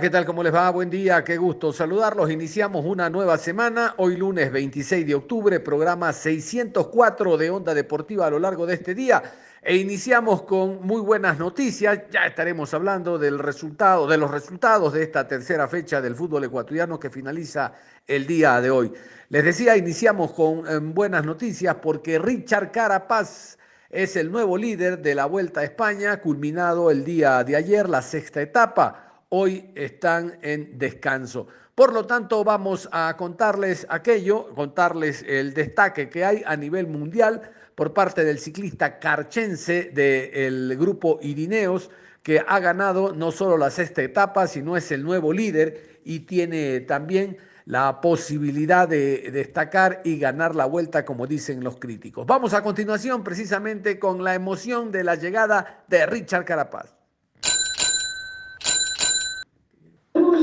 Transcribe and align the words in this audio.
¿qué 0.00 0.08
tal? 0.08 0.24
¿Cómo 0.24 0.42
les 0.42 0.54
va? 0.54 0.70
Buen 0.70 0.88
día, 0.88 1.22
qué 1.22 1.36
gusto 1.36 1.74
saludarlos. 1.74 2.30
Iniciamos 2.30 2.86
una 2.86 3.10
nueva 3.10 3.36
semana, 3.36 3.94
hoy 3.98 4.16
lunes 4.16 4.50
26 4.50 5.06
de 5.06 5.14
octubre, 5.14 5.60
programa 5.60 6.10
604 6.14 7.36
de 7.36 7.50
Onda 7.50 7.74
Deportiva 7.74 8.26
a 8.26 8.30
lo 8.30 8.38
largo 8.38 8.64
de 8.64 8.74
este 8.74 8.94
día. 8.94 9.22
E 9.60 9.76
iniciamos 9.76 10.42
con 10.42 10.86
muy 10.86 11.02
buenas 11.02 11.38
noticias. 11.38 12.04
Ya 12.10 12.24
estaremos 12.24 12.72
hablando 12.72 13.18
del 13.18 13.38
resultado, 13.38 14.06
de 14.06 14.16
los 14.16 14.30
resultados 14.30 14.94
de 14.94 15.02
esta 15.02 15.28
tercera 15.28 15.68
fecha 15.68 16.00
del 16.00 16.14
fútbol 16.14 16.44
ecuatoriano 16.44 16.98
que 16.98 17.10
finaliza 17.10 17.74
el 18.06 18.26
día 18.26 18.58
de 18.62 18.70
hoy. 18.70 18.92
Les 19.28 19.44
decía, 19.44 19.76
iniciamos 19.76 20.32
con 20.32 20.66
eh, 20.66 20.78
buenas 20.78 21.26
noticias 21.26 21.76
porque 21.82 22.18
Richard 22.18 22.72
Carapaz 22.72 23.58
es 23.90 24.16
el 24.16 24.32
nuevo 24.32 24.56
líder 24.56 25.02
de 25.02 25.14
la 25.14 25.26
Vuelta 25.26 25.60
a 25.60 25.64
España, 25.64 26.22
culminado 26.22 26.90
el 26.90 27.04
día 27.04 27.44
de 27.44 27.56
ayer, 27.56 27.86
la 27.86 28.00
sexta 28.00 28.40
etapa. 28.40 29.09
Hoy 29.32 29.70
están 29.76 30.38
en 30.42 30.76
descanso. 30.76 31.46
Por 31.76 31.92
lo 31.92 32.04
tanto, 32.04 32.42
vamos 32.42 32.88
a 32.90 33.16
contarles 33.16 33.86
aquello, 33.88 34.52
contarles 34.56 35.22
el 35.22 35.54
destaque 35.54 36.08
que 36.10 36.24
hay 36.24 36.42
a 36.44 36.56
nivel 36.56 36.88
mundial 36.88 37.40
por 37.76 37.94
parte 37.94 38.24
del 38.24 38.40
ciclista 38.40 38.98
carchense 38.98 39.92
del 39.94 40.76
grupo 40.76 41.20
Irineos, 41.22 41.90
que 42.24 42.42
ha 42.44 42.58
ganado 42.58 43.14
no 43.14 43.30
solo 43.30 43.56
la 43.56 43.70
sexta 43.70 44.02
etapa, 44.02 44.48
sino 44.48 44.76
es 44.76 44.90
el 44.90 45.04
nuevo 45.04 45.32
líder 45.32 46.00
y 46.04 46.20
tiene 46.20 46.80
también 46.80 47.38
la 47.66 48.00
posibilidad 48.00 48.88
de 48.88 49.30
destacar 49.30 50.00
y 50.04 50.18
ganar 50.18 50.56
la 50.56 50.64
vuelta, 50.64 51.04
como 51.04 51.28
dicen 51.28 51.62
los 51.62 51.76
críticos. 51.76 52.26
Vamos 52.26 52.52
a 52.52 52.64
continuación 52.64 53.22
precisamente 53.22 54.00
con 54.00 54.24
la 54.24 54.34
emoción 54.34 54.90
de 54.90 55.04
la 55.04 55.14
llegada 55.14 55.84
de 55.86 56.04
Richard 56.06 56.44
Carapaz. 56.44 56.99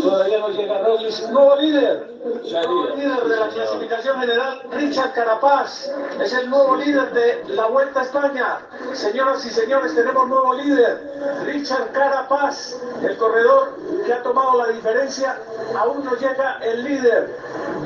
Todavía 0.08 0.40
no 0.40 0.48
llega 0.48 0.80
Roglic, 0.84 1.30
nuevo 1.32 1.56
líder, 1.58 2.10
nuevo 2.24 2.96
líder 2.96 3.24
de 3.26 3.36
la 3.36 3.50
clasificación 3.50 4.20
general, 4.22 4.62
Richard 4.72 5.12
Carapaz, 5.12 5.92
es 6.24 6.34
el 6.34 6.50
nuevo 6.50 6.78
líder 6.78 7.12
de 7.12 7.44
la 7.50 7.66
Vuelta 7.68 8.00
a 8.00 8.04
España. 8.04 8.60
Señoras 8.94 9.46
y 9.46 9.50
señores, 9.50 9.94
tenemos 9.94 10.30
nuevo 10.30 10.54
líder, 10.54 11.12
Richard 11.44 11.92
Carapaz, 11.92 12.78
el 13.04 13.18
corredor 13.18 13.76
que 14.06 14.14
ha 14.14 14.24
tomado 14.24 14.58
la 14.60 14.68
diferencia, 14.70 15.40
aún 15.78 16.06
no 16.06 16.16
llega 16.16 16.58
el 16.62 16.86
líder. 16.86 17.36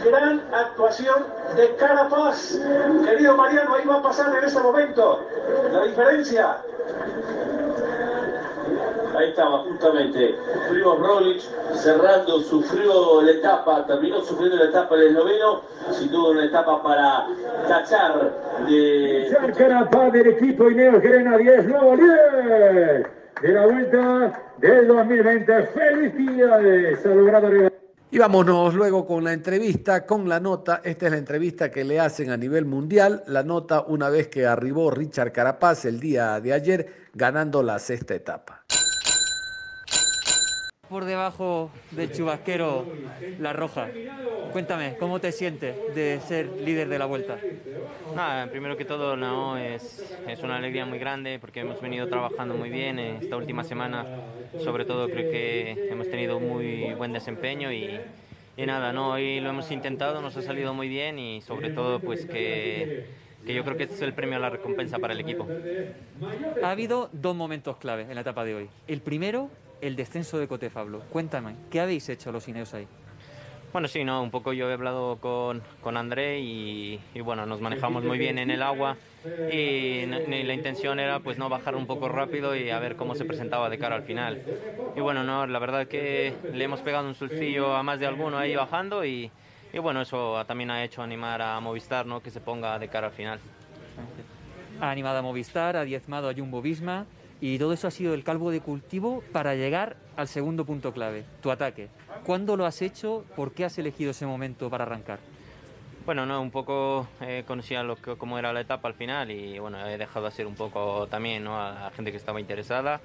Gran 0.05 0.43
actuación 0.53 1.25
de 1.55 1.75
Carapaz. 1.75 2.55
Querido 3.03 3.35
Mariano, 3.35 3.73
ahí 3.73 3.85
va 3.87 3.95
a 3.95 4.01
pasar 4.03 4.35
en 4.37 4.43
este 4.43 4.59
momento 4.59 5.25
la 5.71 5.85
diferencia. 5.85 6.57
Ahí 9.17 9.29
estaba 9.29 9.59
justamente 9.59 10.35
Primo 10.69 10.95
Roglic 10.95 11.41
cerrando, 11.75 12.39
sufrió 12.41 13.21
la 13.21 13.31
etapa, 13.31 13.85
terminó 13.85 14.21
sufriendo 14.21 14.57
la 14.57 14.65
etapa 14.65 14.95
del 14.95 15.13
noveno, 15.13 15.61
sin 15.91 16.11
duda 16.11 16.31
una 16.31 16.45
etapa 16.45 16.81
para 16.81 17.27
tachar 17.67 18.31
de... 18.67 19.37
Carapaz 19.57 20.13
del 20.13 20.27
equipo 20.27 20.69
Ineo 20.69 21.01
Gerena 21.01 21.37
10, 21.37 21.67
nuevo 21.67 21.95
líder 21.95 23.11
de 23.41 23.49
la 23.49 23.65
vuelta 23.65 24.41
del 24.59 24.87
2020. 24.87 25.63
¡Felicidades! 25.67 27.05
Logrado 27.05 27.71
y 28.13 28.17
vámonos 28.17 28.73
luego 28.73 29.05
con 29.07 29.23
la 29.23 29.31
entrevista, 29.31 30.05
con 30.05 30.27
la 30.27 30.41
nota. 30.41 30.81
Esta 30.83 31.05
es 31.05 31.13
la 31.13 31.17
entrevista 31.17 31.71
que 31.71 31.85
le 31.85 31.97
hacen 32.01 32.29
a 32.29 32.35
nivel 32.35 32.65
mundial. 32.65 33.23
La 33.25 33.41
nota 33.41 33.85
una 33.87 34.09
vez 34.09 34.27
que 34.27 34.45
arribó 34.45 34.91
Richard 34.91 35.31
Carapaz 35.31 35.85
el 35.85 36.01
día 36.01 36.41
de 36.41 36.51
ayer 36.51 36.87
ganando 37.13 37.63
la 37.63 37.79
sexta 37.79 38.13
etapa 38.13 38.65
por 40.91 41.05
debajo 41.05 41.71
del 41.91 42.11
chubasquero 42.11 42.85
La 43.39 43.53
Roja. 43.53 43.87
Cuéntame, 44.51 44.97
¿cómo 44.99 45.21
te 45.21 45.31
sientes 45.31 45.73
de 45.95 46.19
ser 46.19 46.47
líder 46.47 46.89
de 46.89 46.99
la 46.99 47.05
vuelta? 47.05 47.37
Nada, 48.13 48.51
primero 48.51 48.75
que 48.75 48.83
todo, 48.83 49.15
no, 49.15 49.57
es, 49.57 50.03
es 50.27 50.43
una 50.43 50.57
alegría 50.57 50.85
muy 50.85 50.99
grande 50.99 51.39
porque 51.39 51.61
hemos 51.61 51.79
venido 51.79 52.09
trabajando 52.09 52.55
muy 52.55 52.69
bien 52.69 52.99
esta 52.99 53.37
última 53.37 53.63
semana. 53.63 54.05
Sobre 54.59 54.83
todo 54.83 55.07
creo 55.07 55.31
que 55.31 55.87
hemos 55.89 56.09
tenido 56.09 56.41
muy 56.41 56.93
buen 56.95 57.13
desempeño 57.13 57.71
y, 57.71 57.97
y 58.57 58.65
nada, 58.65 58.91
no, 58.91 59.11
hoy 59.11 59.39
lo 59.39 59.49
hemos 59.49 59.71
intentado, 59.71 60.21
nos 60.21 60.35
ha 60.35 60.41
salido 60.41 60.73
muy 60.73 60.89
bien 60.89 61.17
y 61.17 61.39
sobre 61.39 61.69
todo 61.69 62.01
pues 62.01 62.25
que, 62.25 63.05
que 63.45 63.53
yo 63.53 63.63
creo 63.63 63.77
que 63.77 63.83
este 63.83 63.95
es 63.95 64.01
el 64.01 64.13
premio 64.13 64.35
a 64.35 64.41
la 64.41 64.49
recompensa 64.49 64.99
para 64.99 65.13
el 65.13 65.21
equipo. 65.21 65.47
Ha 66.61 66.69
habido 66.69 67.09
dos 67.13 67.33
momentos 67.33 67.77
clave 67.77 68.07
en 68.09 68.15
la 68.15 68.21
etapa 68.21 68.43
de 68.43 68.55
hoy. 68.55 68.69
El 68.89 68.99
primero 68.99 69.49
el 69.81 69.95
descenso 69.95 70.37
de 70.37 70.47
Cotefablo. 70.47 71.01
Cuéntame, 71.11 71.55
¿qué 71.69 71.81
habéis 71.81 72.07
hecho 72.09 72.31
los 72.31 72.47
Ineos 72.47 72.73
ahí? 72.73 72.87
Bueno, 73.71 73.87
sí, 73.87 74.03
no, 74.03 74.21
un 74.21 74.31
poco 74.31 74.51
yo 74.51 74.69
he 74.69 74.73
hablado 74.73 75.15
con, 75.21 75.61
con 75.81 75.95
André 75.95 76.41
y, 76.41 76.99
bueno, 77.23 77.45
nos 77.45 77.61
manejamos 77.61 78.03
muy 78.03 78.17
bien 78.17 78.37
en 78.37 78.51
el 78.51 78.61
agua 78.61 78.97
y 79.49 80.05
la 80.07 80.53
intención 80.53 80.99
era 80.99 81.19
pues 81.21 81.37
no 81.37 81.47
bajar 81.47 81.77
un 81.77 81.87
poco 81.87 82.09
rápido 82.09 82.53
y 82.53 82.69
a 82.69 82.79
ver 82.79 82.97
cómo 82.97 83.15
se 83.15 83.23
presentaba 83.23 83.69
de 83.69 83.77
cara 83.77 83.95
al 83.95 84.03
final. 84.03 84.41
Y 84.97 84.99
bueno, 84.99 85.23
no, 85.23 85.47
la 85.47 85.59
verdad 85.59 85.87
que 85.87 86.33
le 86.53 86.65
hemos 86.65 86.81
pegado 86.81 87.07
un 87.07 87.15
sulfillo 87.15 87.73
a 87.73 87.81
más 87.81 87.97
de 88.01 88.07
alguno 88.07 88.37
ahí 88.37 88.53
bajando 88.57 89.05
y, 89.05 89.31
y 89.71 89.79
bueno, 89.79 90.01
eso 90.01 90.43
también 90.45 90.69
ha 90.69 90.83
hecho 90.83 91.01
animar 91.01 91.41
a 91.41 91.57
Movistar, 91.61 92.05
¿no? 92.05 92.21
Que 92.21 92.29
se 92.29 92.41
ponga 92.41 92.77
de 92.77 92.89
cara 92.89 93.07
al 93.07 93.13
final. 93.13 93.39
Ha 94.81 94.91
animado 94.91 95.19
a 95.19 95.21
Movistar, 95.21 95.77
ha 95.77 95.85
diezmado 95.85 96.27
a 96.29 96.33
Jumbo 96.33 96.61
Visma 96.61 97.05
y 97.41 97.57
todo 97.57 97.73
eso 97.73 97.87
ha 97.87 97.91
sido 97.91 98.13
el 98.13 98.23
calvo 98.23 98.51
de 98.51 98.61
cultivo 98.61 99.23
para 99.33 99.55
llegar 99.55 99.97
al 100.15 100.27
segundo 100.27 100.63
punto 100.63 100.93
clave, 100.93 101.25
tu 101.41 101.49
ataque. 101.51 101.89
¿Cuándo 102.23 102.55
lo 102.55 102.65
has 102.65 102.81
hecho? 102.83 103.25
¿Por 103.35 103.51
qué 103.51 103.65
has 103.65 103.77
elegido 103.79 104.11
ese 104.11 104.27
momento 104.27 104.69
para 104.69 104.83
arrancar? 104.83 105.19
Bueno, 106.05 106.25
no, 106.25 106.41
un 106.41 106.51
poco 106.51 107.07
eh, 107.19 107.43
conocía 107.45 107.83
lo 107.83 107.95
que, 107.95 108.15
cómo 108.15 108.39
era 108.39 108.53
la 108.53 108.61
etapa 108.61 108.87
al 108.87 108.93
final 108.93 109.29
y 109.31 109.59
bueno, 109.59 109.85
he 109.87 109.97
dejado 109.97 110.27
hacer 110.27 110.47
un 110.47 110.55
poco 110.55 111.07
también 111.07 111.43
¿no? 111.43 111.59
a 111.59 111.71
la 111.71 111.91
gente 111.91 112.11
que 112.11 112.17
estaba 112.17 112.39
interesada 112.39 113.01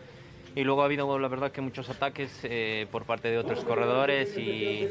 y 0.57 0.65
luego 0.65 0.81
ha 0.81 0.87
habido 0.87 1.19
la 1.19 1.29
verdad 1.29 1.53
que 1.53 1.61
muchos 1.61 1.89
ataques 1.91 2.41
eh, 2.43 2.87
por 2.91 3.05
parte 3.05 3.29
de 3.29 3.37
otros 3.37 3.63
corredores 3.63 4.37
y, 4.39 4.89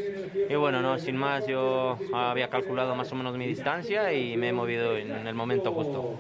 y, 0.47 0.55
bueno, 0.55 0.81
no, 0.81 0.99
sin 0.99 1.17
más 1.17 1.47
yo 1.47 1.97
había 2.13 2.49
calculado 2.49 2.95
más 2.95 3.11
o 3.11 3.15
menos 3.15 3.35
mi 3.35 3.47
distancia 3.47 4.13
y 4.13 4.37
me 4.37 4.49
he 4.49 4.53
movido 4.53 4.95
en, 4.95 5.11
en 5.11 5.25
el 5.25 5.33
momento 5.33 5.71
justo. 5.73 6.19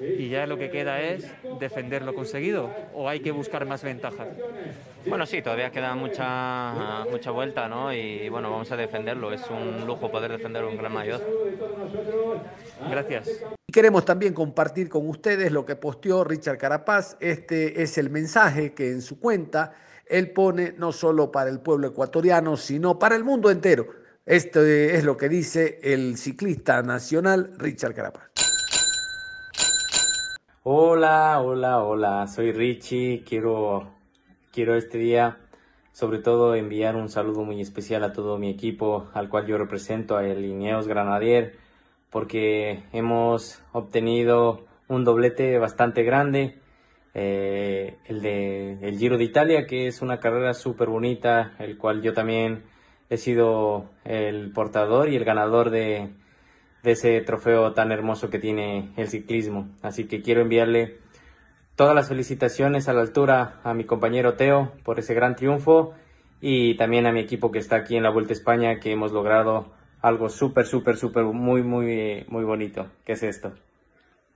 ¿Y 0.00 0.28
ya 0.28 0.46
lo 0.46 0.56
que 0.56 0.70
queda 0.70 1.02
es 1.02 1.34
defender 1.58 2.02
lo 2.02 2.14
conseguido 2.14 2.70
o 2.94 3.08
hay 3.08 3.18
que 3.18 3.32
buscar 3.32 3.66
más 3.66 3.82
ventajas? 3.82 4.28
Bueno, 5.04 5.26
sí, 5.26 5.42
todavía 5.42 5.70
queda 5.70 5.96
mucha, 5.96 7.04
mucha 7.10 7.32
vuelta, 7.32 7.68
¿no? 7.68 7.92
Y 7.92 8.28
bueno, 8.28 8.52
vamos 8.52 8.70
a 8.70 8.76
defenderlo. 8.76 9.32
Es 9.32 9.50
un 9.50 9.84
lujo 9.84 10.12
poder 10.12 10.30
defender 10.30 10.64
un 10.64 10.76
gran 10.76 10.92
mayor. 10.92 11.20
Gracias. 12.88 13.44
Queremos 13.72 14.04
también 14.04 14.34
compartir 14.34 14.90
con 14.90 15.08
ustedes 15.08 15.50
lo 15.50 15.64
que 15.64 15.76
posteó 15.76 16.24
Richard 16.24 16.58
Carapaz. 16.58 17.16
Este 17.20 17.82
es 17.82 17.96
el 17.96 18.10
mensaje 18.10 18.74
que 18.74 18.90
en 18.90 19.00
su 19.00 19.18
cuenta 19.18 19.72
él 20.06 20.30
pone 20.30 20.74
no 20.76 20.92
solo 20.92 21.32
para 21.32 21.48
el 21.48 21.60
pueblo 21.60 21.88
ecuatoriano, 21.88 22.58
sino 22.58 22.98
para 22.98 23.16
el 23.16 23.24
mundo 23.24 23.50
entero. 23.50 23.86
Esto 24.26 24.62
es 24.62 25.02
lo 25.04 25.16
que 25.16 25.30
dice 25.30 25.80
el 25.82 26.18
ciclista 26.18 26.82
nacional 26.82 27.54
Richard 27.56 27.94
Carapaz. 27.94 28.24
Hola, 30.64 31.40
hola, 31.40 31.82
hola, 31.82 32.26
soy 32.26 32.52
Richie. 32.52 33.24
Quiero 33.26 33.90
quiero 34.52 34.74
este 34.76 34.98
día 34.98 35.38
sobre 35.92 36.18
todo 36.18 36.54
enviar 36.54 36.94
un 36.94 37.08
saludo 37.08 37.42
muy 37.42 37.62
especial 37.62 38.04
a 38.04 38.12
todo 38.12 38.38
mi 38.38 38.50
equipo 38.50 39.08
al 39.14 39.30
cual 39.30 39.46
yo 39.46 39.56
represento, 39.56 40.18
a 40.18 40.26
el 40.26 40.44
Ineos 40.44 40.86
Granadier, 40.86 41.61
porque 42.12 42.84
hemos 42.92 43.60
obtenido 43.72 44.66
un 44.86 45.02
doblete 45.02 45.58
bastante 45.58 46.04
grande, 46.04 46.60
eh, 47.14 47.96
el 48.04 48.22
de 48.22 48.78
el 48.86 48.98
Giro 48.98 49.18
de 49.18 49.24
Italia, 49.24 49.66
que 49.66 49.88
es 49.88 50.02
una 50.02 50.20
carrera 50.20 50.54
súper 50.54 50.88
bonita, 50.88 51.54
el 51.58 51.76
cual 51.76 52.02
yo 52.02 52.14
también 52.14 52.62
he 53.10 53.16
sido 53.16 53.90
el 54.04 54.52
portador 54.52 55.08
y 55.08 55.16
el 55.16 55.24
ganador 55.24 55.70
de, 55.70 56.10
de 56.84 56.92
ese 56.92 57.20
trofeo 57.22 57.72
tan 57.72 57.90
hermoso 57.90 58.30
que 58.30 58.38
tiene 58.38 58.92
el 58.96 59.08
ciclismo. 59.08 59.68
Así 59.82 60.06
que 60.06 60.22
quiero 60.22 60.42
enviarle 60.42 61.02
Todas 61.74 61.94
las 61.94 62.08
felicitaciones 62.08 62.88
a 62.88 62.92
la 62.92 63.00
altura 63.00 63.60
a 63.64 63.72
mi 63.72 63.84
compañero 63.84 64.34
Teo 64.34 64.72
por 64.84 64.98
ese 64.98 65.14
gran 65.14 65.36
triunfo 65.36 65.94
y 66.38 66.76
también 66.76 67.06
a 67.06 67.12
mi 67.12 67.20
equipo 67.20 67.50
que 67.50 67.58
está 67.58 67.76
aquí 67.76 67.96
en 67.96 68.02
la 68.02 68.10
Vuelta 68.10 68.32
a 68.32 68.36
España 68.36 68.78
que 68.78 68.92
hemos 68.92 69.10
logrado 69.12 69.72
algo 70.02 70.28
súper, 70.28 70.66
súper, 70.66 70.96
súper, 70.96 71.24
muy, 71.24 71.62
muy, 71.62 72.26
muy 72.28 72.44
bonito, 72.44 72.88
que 73.04 73.12
es 73.12 73.22
esto. 73.22 73.52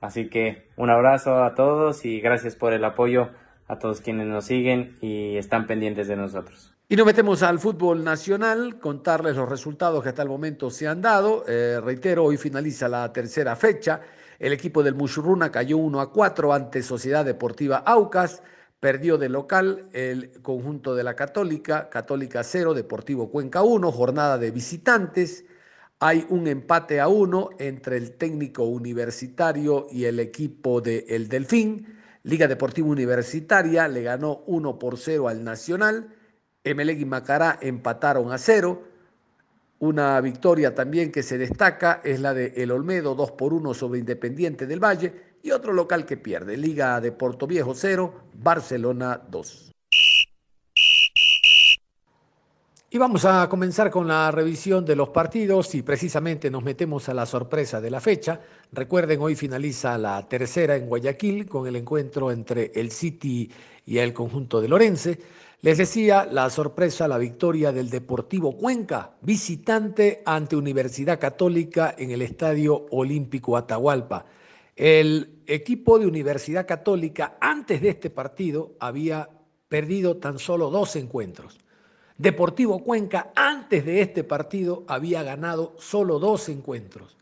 Así 0.01 0.29
que 0.29 0.69
un 0.77 0.91
abrazo 0.91 1.43
a 1.43 1.55
todos 1.55 2.05
y 2.05 2.21
gracias 2.21 2.55
por 2.55 2.73
el 2.73 2.85
apoyo 2.85 3.31
a 3.67 3.79
todos 3.79 4.01
quienes 4.01 4.29
nos 4.29 4.45
siguen 4.45 4.97
y 5.01 5.37
están 5.37 5.67
pendientes 5.67 6.07
de 6.07 6.17
nosotros. 6.17 6.73
Y 6.89 6.95
nos 6.95 7.05
metemos 7.05 7.43
al 7.43 7.59
fútbol 7.59 8.05
nacional, 8.05 8.79
contarles 8.79 9.35
los 9.35 9.49
resultados 9.49 10.05
que 10.05 10.11
hasta 10.11 10.23
el 10.23 10.29
momento 10.29 10.71
se 10.71 10.87
han 10.87 11.03
dado. 11.03 11.45
Eh, 11.49 11.81
reitero, 11.83 12.23
hoy 12.23 12.37
finaliza 12.37 12.89
la 12.89 13.13
tercera 13.13 13.57
fecha. 13.57 14.01
El 14.39 14.53
equipo 14.53 14.85
del 14.85 14.95
Mushurruna 14.95 15.51
cayó 15.51 15.79
1 15.79 16.01
a 16.01 16.13
4 16.13 16.53
ante 16.53 16.85
Sociedad 16.85 17.25
Deportiva 17.25 17.79
Aucas. 17.79 18.45
Perdió 18.79 19.19
de 19.19 19.29
local 19.29 19.89
el 19.93 20.41
conjunto 20.43 20.95
de 20.95 21.03
la 21.03 21.17
Católica, 21.17 21.89
Católica 21.89 22.45
0, 22.45 22.73
Deportivo 22.73 23.31
Cuenca 23.31 23.63
1, 23.63 23.91
jornada 23.91 24.39
de 24.39 24.53
visitantes. 24.53 25.45
Hay 25.99 26.27
un 26.29 26.47
empate 26.47 27.01
a 27.01 27.09
1 27.09 27.51
entre 27.59 27.97
el 27.97 28.13
técnico 28.13 28.65
universitario 28.65 29.87
y 29.91 30.05
el 30.05 30.21
equipo 30.21 30.83
de 30.83 31.07
El 31.09 31.29
Delfín. 31.29 31.97
Liga 32.23 32.47
Deportiva 32.47 32.89
Universitaria 32.89 33.89
le 33.89 34.03
ganó 34.03 34.43
1 34.47 34.79
por 34.79 34.99
0 34.99 35.29
al 35.29 35.43
Nacional. 35.43 36.15
Emelec 36.65 37.01
y 37.01 37.07
Macará 37.07 37.59
empataron 37.63 38.31
a 38.31 38.37
cero. 38.37 38.83
Una 39.79 40.21
victoria 40.21 40.75
también 40.75 41.11
que 41.11 41.23
se 41.23 41.39
destaca 41.39 42.03
es 42.05 42.21
la 42.21 42.35
de 42.35 42.53
El 42.57 42.73
Olmedo, 42.73 43.15
2 43.15 43.31
por 43.33 43.55
1 43.55 43.73
sobre 43.73 44.01
Independiente 44.01 44.67
del 44.67 44.85
Valle. 44.85 45.15
Y 45.43 45.53
otro 45.53 45.73
local 45.73 46.05
que 46.05 46.19
pierde, 46.19 46.59
Liga 46.59 47.01
de 47.01 47.13
Puerto 47.13 47.47
Viejo 47.47 47.75
0, 47.75 48.13
Barcelona 48.35 49.23
2. 49.31 49.76
Y 52.89 52.99
vamos 52.99 53.25
a 53.25 53.49
comenzar 53.49 53.91
con 53.91 54.07
la 54.07 54.31
revisión 54.31 54.85
de 54.85 54.95
los 54.95 55.09
partidos 55.09 55.75
y 55.75 55.83
precisamente 55.83 56.53
nos 56.53 56.63
metemos 56.63 57.09
a 57.09 57.15
la 57.15 57.27
sorpresa 57.27 57.81
de 57.81 57.91
la 57.91 58.01
fecha. 58.01 58.41
Recuerden, 58.71 59.21
hoy 59.21 59.35
finaliza 59.35 59.99
la 59.99 60.29
tercera 60.29 60.77
en 60.77 60.87
Guayaquil 60.87 61.47
con 61.47 61.67
el 61.67 61.75
encuentro 61.75 62.31
entre 62.31 62.71
el 62.77 62.93
City 62.93 63.51
y 63.85 63.99
el 63.99 64.13
conjunto 64.13 64.61
de 64.61 64.69
Lorense. 64.69 65.19
Les 65.63 65.79
decía 65.79 66.29
la 66.31 66.49
sorpresa, 66.49 67.09
la 67.09 67.19
victoria 67.19 67.73
del 67.73 67.91
Deportivo 67.91 68.57
Cuenca, 68.57 69.17
visitante 69.21 70.23
ante 70.25 70.55
Universidad 70.55 71.19
Católica 71.19 71.97
en 71.99 72.13
el 72.13 72.23
Estadio 72.23 72.87
Olímpico 72.93 73.57
Atahualpa. 73.57 74.27
El 74.77 75.43
equipo 75.45 75.99
de 75.99 76.07
Universidad 76.07 76.69
Católica 76.69 77.37
antes 77.41 77.83
de 77.83 77.89
este 77.89 78.11
partido 78.11 78.77
había 78.79 79.29
perdido 79.67 80.19
tan 80.19 80.39
solo 80.39 80.71
dos 80.71 80.95
encuentros. 80.95 81.59
Deportivo 82.19 82.79
Cuenca 82.79 83.31
antes 83.35 83.85
de 83.85 84.01
este 84.01 84.25
partido 84.25 84.85
había 84.89 85.23
ganado 85.23 85.75
solo 85.79 86.19
dos 86.19 86.49
encuentros. 86.49 87.17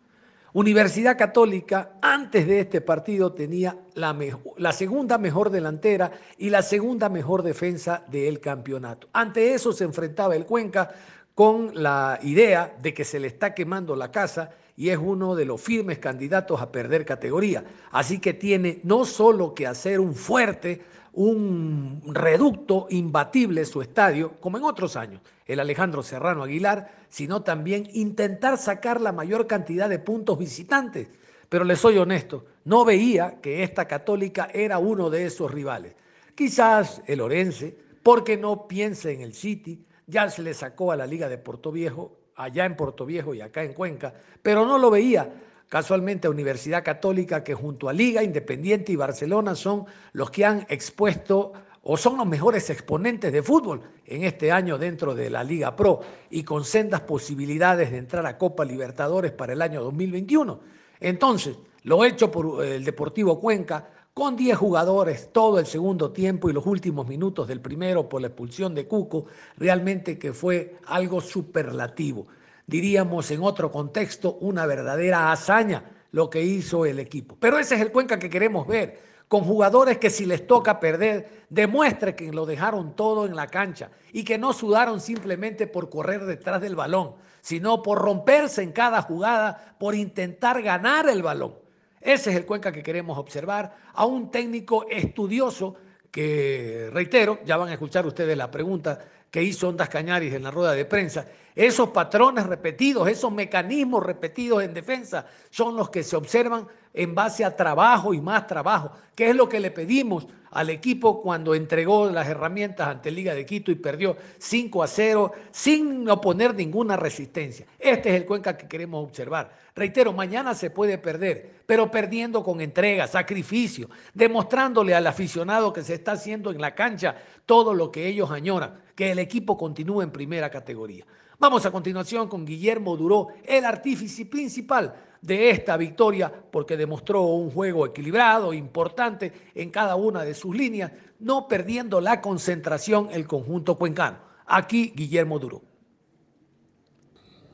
Universidad 0.52 1.18
Católica, 1.18 1.94
antes 2.00 2.46
de 2.46 2.60
este 2.60 2.80
partido, 2.80 3.32
tenía 3.32 3.76
la, 3.94 4.72
segunda 4.72 5.18
mejor 5.18 5.50
delantera 5.50 6.12
y 6.38 6.48
la 6.48 6.62
segunda 6.62 7.08
mejor 7.08 7.42
defensa 7.42 8.04
del 8.08 8.38
campeonato. 8.38 9.08
Ante 9.12 9.52
eso 9.52 9.72
se 9.72 9.82
enfrentaba 9.82 10.36
el 10.36 10.46
Cuenca 10.46 10.92
con 11.34 11.72
la 11.74 12.20
idea 12.22 12.76
de 12.80 12.94
que 12.94 13.04
se 13.04 13.18
le 13.18 13.26
está 13.26 13.52
quemando 13.52 13.96
la 13.96 14.12
casa 14.12 14.50
y 14.76 14.90
es 14.90 14.98
uno 14.98 15.34
de 15.34 15.44
los 15.44 15.60
firmes 15.60 15.98
candidatos 15.98 16.60
a 16.60 16.70
perder 16.70 17.04
categoría. 17.04 17.64
Así 17.90 18.20
que 18.20 18.32
tiene 18.32 18.78
no 18.84 19.04
solo 19.04 19.54
que 19.54 19.66
hacer 19.66 19.98
un 19.98 20.14
fuerte, 20.14 20.82
un 21.14 22.02
reducto 22.06 22.86
imbatible 22.90 23.64
su 23.64 23.80
estadio, 23.82 24.32
como 24.40 24.58
en 24.58 24.64
otros 24.64 24.96
años, 24.96 25.22
el 25.46 25.60
Alejandro 25.60 26.02
Serrano 26.02 26.42
Aguilar, 26.42 27.04
sino 27.08 27.42
también 27.42 27.88
intentar 27.92 28.58
sacar 28.58 29.00
la 29.00 29.12
mayor 29.12 29.46
cantidad 29.46 29.88
de 29.88 29.98
puntos 29.98 30.38
visitantes. 30.38 31.08
Pero 31.48 31.64
les 31.64 31.78
soy 31.78 31.98
honesto, 31.98 32.46
no 32.64 32.84
veía 32.84 33.40
que 33.40 33.62
esta 33.62 33.86
católica 33.86 34.48
era 34.52 34.78
uno 34.78 35.10
de 35.10 35.26
esos 35.26 35.50
rivales. 35.50 35.94
Quizás 36.34 37.02
el 37.06 37.20
Orense, 37.20 37.76
porque 38.02 38.36
no 38.36 38.66
piensa 38.66 39.10
en 39.10 39.20
el 39.20 39.34
City, 39.34 39.84
ya 40.06 40.28
se 40.28 40.42
le 40.42 40.52
sacó 40.52 40.90
a 40.90 40.96
la 40.96 41.06
Liga 41.06 41.28
de 41.28 41.38
Puerto 41.38 41.70
Viejo, 41.70 42.16
allá 42.34 42.64
en 42.64 42.76
Puerto 42.76 43.06
Viejo 43.06 43.34
y 43.34 43.40
acá 43.40 43.62
en 43.62 43.72
Cuenca, 43.72 44.12
pero 44.42 44.66
no 44.66 44.78
lo 44.78 44.90
veía 44.90 45.32
casualmente 45.68 46.26
a 46.26 46.30
Universidad 46.30 46.84
Católica, 46.84 47.42
que 47.42 47.54
junto 47.54 47.88
a 47.88 47.92
Liga, 47.92 48.22
Independiente 48.22 48.92
y 48.92 48.96
Barcelona 48.96 49.54
son 49.54 49.86
los 50.12 50.30
que 50.30 50.44
han 50.44 50.66
expuesto 50.68 51.52
o 51.82 51.96
son 51.96 52.16
los 52.16 52.26
mejores 52.26 52.70
exponentes 52.70 53.32
de 53.32 53.42
fútbol 53.42 53.82
en 54.06 54.24
este 54.24 54.50
año 54.50 54.78
dentro 54.78 55.14
de 55.14 55.28
la 55.30 55.44
Liga 55.44 55.76
Pro 55.76 56.00
y 56.30 56.42
con 56.42 56.64
sendas 56.64 57.02
posibilidades 57.02 57.90
de 57.90 57.98
entrar 57.98 58.24
a 58.26 58.38
Copa 58.38 58.64
Libertadores 58.64 59.32
para 59.32 59.52
el 59.52 59.60
año 59.60 59.82
2021. 59.82 60.60
Entonces, 61.00 61.56
lo 61.82 62.04
hecho 62.04 62.30
por 62.30 62.64
el 62.64 62.84
Deportivo 62.84 63.38
Cuenca, 63.38 63.90
con 64.14 64.36
10 64.36 64.56
jugadores 64.56 65.30
todo 65.32 65.58
el 65.58 65.66
segundo 65.66 66.12
tiempo 66.12 66.48
y 66.48 66.52
los 66.52 66.64
últimos 66.66 67.06
minutos 67.06 67.48
del 67.48 67.60
primero 67.60 68.08
por 68.08 68.20
la 68.22 68.28
expulsión 68.28 68.74
de 68.74 68.86
Cuco, 68.86 69.26
realmente 69.58 70.18
que 70.18 70.32
fue 70.32 70.76
algo 70.86 71.20
superlativo 71.20 72.26
diríamos 72.66 73.30
en 73.30 73.42
otro 73.42 73.70
contexto, 73.70 74.38
una 74.40 74.66
verdadera 74.66 75.32
hazaña 75.32 75.90
lo 76.12 76.30
que 76.30 76.42
hizo 76.42 76.86
el 76.86 77.00
equipo. 77.00 77.36
Pero 77.40 77.58
ese 77.58 77.74
es 77.74 77.80
el 77.80 77.90
Cuenca 77.90 78.18
que 78.18 78.30
queremos 78.30 78.66
ver, 78.66 79.00
con 79.28 79.42
jugadores 79.42 79.98
que 79.98 80.10
si 80.10 80.26
les 80.26 80.46
toca 80.46 80.78
perder, 80.78 81.44
demuestre 81.48 82.14
que 82.14 82.32
lo 82.32 82.46
dejaron 82.46 82.94
todo 82.94 83.26
en 83.26 83.34
la 83.34 83.48
cancha 83.48 83.90
y 84.12 84.22
que 84.22 84.38
no 84.38 84.52
sudaron 84.52 85.00
simplemente 85.00 85.66
por 85.66 85.90
correr 85.90 86.24
detrás 86.24 86.60
del 86.60 86.76
balón, 86.76 87.14
sino 87.40 87.82
por 87.82 87.98
romperse 87.98 88.62
en 88.62 88.72
cada 88.72 89.02
jugada, 89.02 89.76
por 89.78 89.94
intentar 89.94 90.62
ganar 90.62 91.08
el 91.08 91.22
balón. 91.22 91.56
Ese 92.00 92.30
es 92.30 92.36
el 92.36 92.46
Cuenca 92.46 92.70
que 92.70 92.82
queremos 92.82 93.18
observar, 93.18 93.74
a 93.92 94.04
un 94.04 94.30
técnico 94.30 94.86
estudioso 94.88 95.74
que, 96.10 96.90
reitero, 96.92 97.40
ya 97.44 97.56
van 97.56 97.70
a 97.70 97.72
escuchar 97.72 98.06
ustedes 98.06 98.36
la 98.36 98.50
pregunta 98.50 99.00
que 99.34 99.42
hizo 99.42 99.68
Ondas 99.68 99.88
Cañaris 99.88 100.32
en 100.32 100.44
la 100.44 100.52
rueda 100.52 100.74
de 100.74 100.84
prensa, 100.84 101.26
esos 101.56 101.88
patrones 101.88 102.46
repetidos, 102.46 103.08
esos 103.08 103.32
mecanismos 103.32 104.00
repetidos 104.00 104.62
en 104.62 104.72
defensa 104.72 105.26
son 105.50 105.74
los 105.74 105.90
que 105.90 106.04
se 106.04 106.14
observan 106.14 106.68
en 106.92 107.16
base 107.16 107.44
a 107.44 107.56
trabajo 107.56 108.14
y 108.14 108.20
más 108.20 108.46
trabajo, 108.46 108.92
que 109.16 109.30
es 109.30 109.34
lo 109.34 109.48
que 109.48 109.58
le 109.58 109.72
pedimos 109.72 110.28
al 110.52 110.70
equipo 110.70 111.20
cuando 111.20 111.56
entregó 111.56 112.08
las 112.10 112.28
herramientas 112.28 112.86
ante 112.86 113.10
Liga 113.10 113.34
de 113.34 113.44
Quito 113.44 113.72
y 113.72 113.74
perdió 113.74 114.16
5 114.38 114.84
a 114.84 114.86
0 114.86 115.32
sin 115.50 116.08
oponer 116.08 116.54
ninguna 116.54 116.96
resistencia. 116.96 117.66
Este 117.76 118.10
es 118.10 118.14
el 118.14 118.26
Cuenca 118.26 118.56
que 118.56 118.68
queremos 118.68 119.02
observar. 119.02 119.50
Reitero, 119.74 120.12
mañana 120.12 120.54
se 120.54 120.70
puede 120.70 120.96
perder, 120.96 121.62
pero 121.66 121.90
perdiendo 121.90 122.44
con 122.44 122.60
entrega, 122.60 123.08
sacrificio, 123.08 123.90
demostrándole 124.14 124.94
al 124.94 125.08
aficionado 125.08 125.72
que 125.72 125.82
se 125.82 125.94
está 125.94 126.12
haciendo 126.12 126.52
en 126.52 126.60
la 126.60 126.76
cancha 126.76 127.16
todo 127.44 127.74
lo 127.74 127.90
que 127.90 128.06
ellos 128.06 128.30
añoran, 128.30 128.83
que 128.94 129.12
el 129.12 129.18
equipo 129.18 129.56
continúe 129.56 130.02
en 130.02 130.10
primera 130.10 130.50
categoría. 130.50 131.04
Vamos 131.38 131.66
a 131.66 131.70
continuación 131.70 132.28
con 132.28 132.44
Guillermo 132.44 132.96
Duró, 132.96 133.28
el 133.44 133.64
artífice 133.64 134.26
principal 134.26 134.94
de 135.20 135.50
esta 135.50 135.76
victoria, 135.76 136.32
porque 136.50 136.76
demostró 136.76 137.22
un 137.22 137.50
juego 137.50 137.86
equilibrado, 137.86 138.52
importante 138.52 139.32
en 139.54 139.70
cada 139.70 139.96
una 139.96 140.22
de 140.22 140.34
sus 140.34 140.54
líneas, 140.54 140.92
no 141.18 141.48
perdiendo 141.48 142.00
la 142.00 142.20
concentración 142.20 143.08
el 143.10 143.26
conjunto 143.26 143.76
cuencano. 143.76 144.18
Aquí 144.46 144.92
Guillermo 144.94 145.38
Duró. 145.38 145.62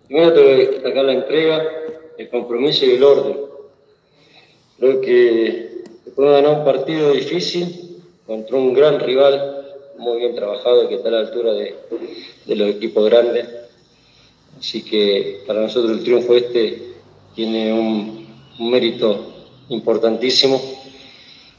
Primero 0.06 0.35
tengo 0.35 0.49
que 0.49 0.66
destacar 0.66 1.04
la 1.04 1.12
entrega, 1.12 1.62
el 2.18 2.28
compromiso 2.28 2.85
y 2.85 2.90
el 2.90 3.04
orden. 3.04 3.37
Creo 4.78 5.00
que 5.00 5.85
después 6.04 6.30
ganar 6.30 6.59
un 6.59 6.64
partido 6.64 7.12
difícil 7.12 8.02
contra 8.26 8.56
un 8.56 8.75
gran 8.75 8.99
rival, 8.99 9.59
muy 10.00 10.19
bien 10.19 10.35
trabajado, 10.35 10.88
que 10.88 10.97
está 10.97 11.09
a 11.09 11.12
la 11.12 11.21
altura 11.21 11.52
de, 11.52 11.76
de 12.47 12.57
los 12.57 12.69
equipos 12.71 13.04
grandes. 13.09 13.47
Así 14.59 14.83
que 14.83 15.42
para 15.47 15.62
nosotros 15.62 15.99
el 15.99 16.04
triunfo 16.04 16.35
este 16.35 16.83
tiene 17.35 17.73
un, 17.73 18.21
mérito 18.59 19.16
importantísimo. 19.71 20.61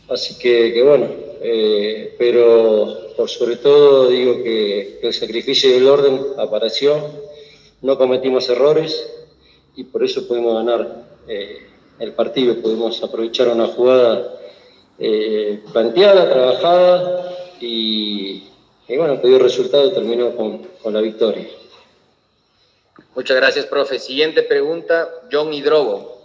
Así 0.07 0.37
que, 0.37 0.83
bueno, 0.83 1.07
eh, 1.41 2.13
pero 2.19 3.13
por 3.17 3.27
sobre 3.27 3.55
todo 3.55 4.07
digo 4.09 4.43
que, 4.43 4.99
el 5.01 5.13
sacrificio 5.13 5.71
y 5.71 5.77
el 5.77 5.87
orden 5.87 6.19
apareció, 6.37 6.95
no 7.81 7.97
cometimos 7.97 8.47
errores 8.49 9.11
y 9.75 9.85
por 9.85 10.03
eso 10.03 10.27
pudimos 10.27 10.53
ganar 10.53 11.05
eh, 11.27 11.57
el 11.97 12.13
partido, 12.13 12.61
pudimos 12.61 13.01
aprovechar 13.01 13.47
una 13.47 13.65
jugada 13.65 14.39
eh, 14.99 15.59
planteada, 15.73 16.29
trabajada 16.29 17.30
y, 17.61 18.43
bueno, 18.97 19.17
dio 19.17 19.39
resultado 19.39 19.87
y 19.87 19.93
terminó 19.93 20.35
con 20.35 20.93
la 20.93 21.01
victoria. 21.01 21.47
Muchas 23.13 23.35
gracias, 23.35 23.65
profe. 23.65 23.99
Siguiente 23.99 24.41
pregunta, 24.41 25.09
John 25.29 25.53
Hidrogo. 25.53 26.21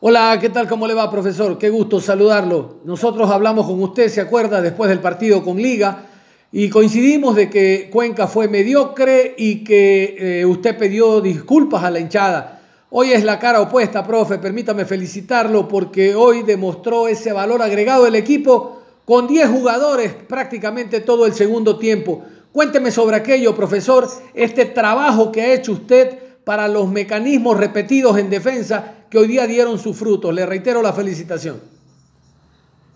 Hola, 0.00 0.36
¿qué 0.40 0.48
tal? 0.48 0.68
¿Cómo 0.68 0.88
le 0.88 0.94
va, 0.94 1.08
profesor? 1.08 1.56
Qué 1.56 1.70
gusto 1.70 2.00
saludarlo. 2.00 2.78
Nosotros 2.84 3.30
hablamos 3.30 3.66
con 3.66 3.80
usted, 3.80 4.08
¿se 4.08 4.20
acuerda? 4.20 4.60
Después 4.60 4.90
del 4.90 4.98
partido 4.98 5.44
con 5.44 5.56
Liga 5.56 6.06
y 6.50 6.68
coincidimos 6.68 7.36
de 7.36 7.48
que 7.48 7.88
Cuenca 7.92 8.26
fue 8.26 8.48
mediocre 8.48 9.34
y 9.38 9.62
que 9.62 10.40
eh, 10.40 10.46
usted 10.46 10.76
pidió 10.76 11.20
disculpas 11.20 11.84
a 11.84 11.92
la 11.92 12.00
hinchada. 12.00 12.60
Hoy 12.90 13.12
es 13.12 13.22
la 13.22 13.38
cara 13.38 13.60
opuesta, 13.60 14.04
profe. 14.04 14.38
Permítame 14.38 14.84
felicitarlo 14.84 15.68
porque 15.68 16.16
hoy 16.16 16.42
demostró 16.42 17.06
ese 17.06 17.32
valor 17.32 17.62
agregado 17.62 18.04
del 18.04 18.16
equipo 18.16 18.82
con 19.06 19.26
10 19.26 19.48
jugadores 19.48 20.12
prácticamente 20.28 21.00
todo 21.00 21.24
el 21.24 21.32
segundo 21.32 21.78
tiempo 21.78 22.22
Cuénteme 22.56 22.90
sobre 22.90 23.16
aquello, 23.16 23.54
profesor, 23.54 24.08
este 24.32 24.64
trabajo 24.64 25.30
que 25.30 25.42
ha 25.42 25.52
hecho 25.52 25.72
usted 25.72 26.18
para 26.42 26.68
los 26.68 26.88
mecanismos 26.88 27.58
repetidos 27.58 28.16
en 28.16 28.30
defensa 28.30 29.04
que 29.10 29.18
hoy 29.18 29.26
día 29.26 29.46
dieron 29.46 29.78
sus 29.78 29.94
frutos. 29.94 30.32
Le 30.32 30.46
reitero 30.46 30.80
la 30.80 30.94
felicitación. 30.94 31.60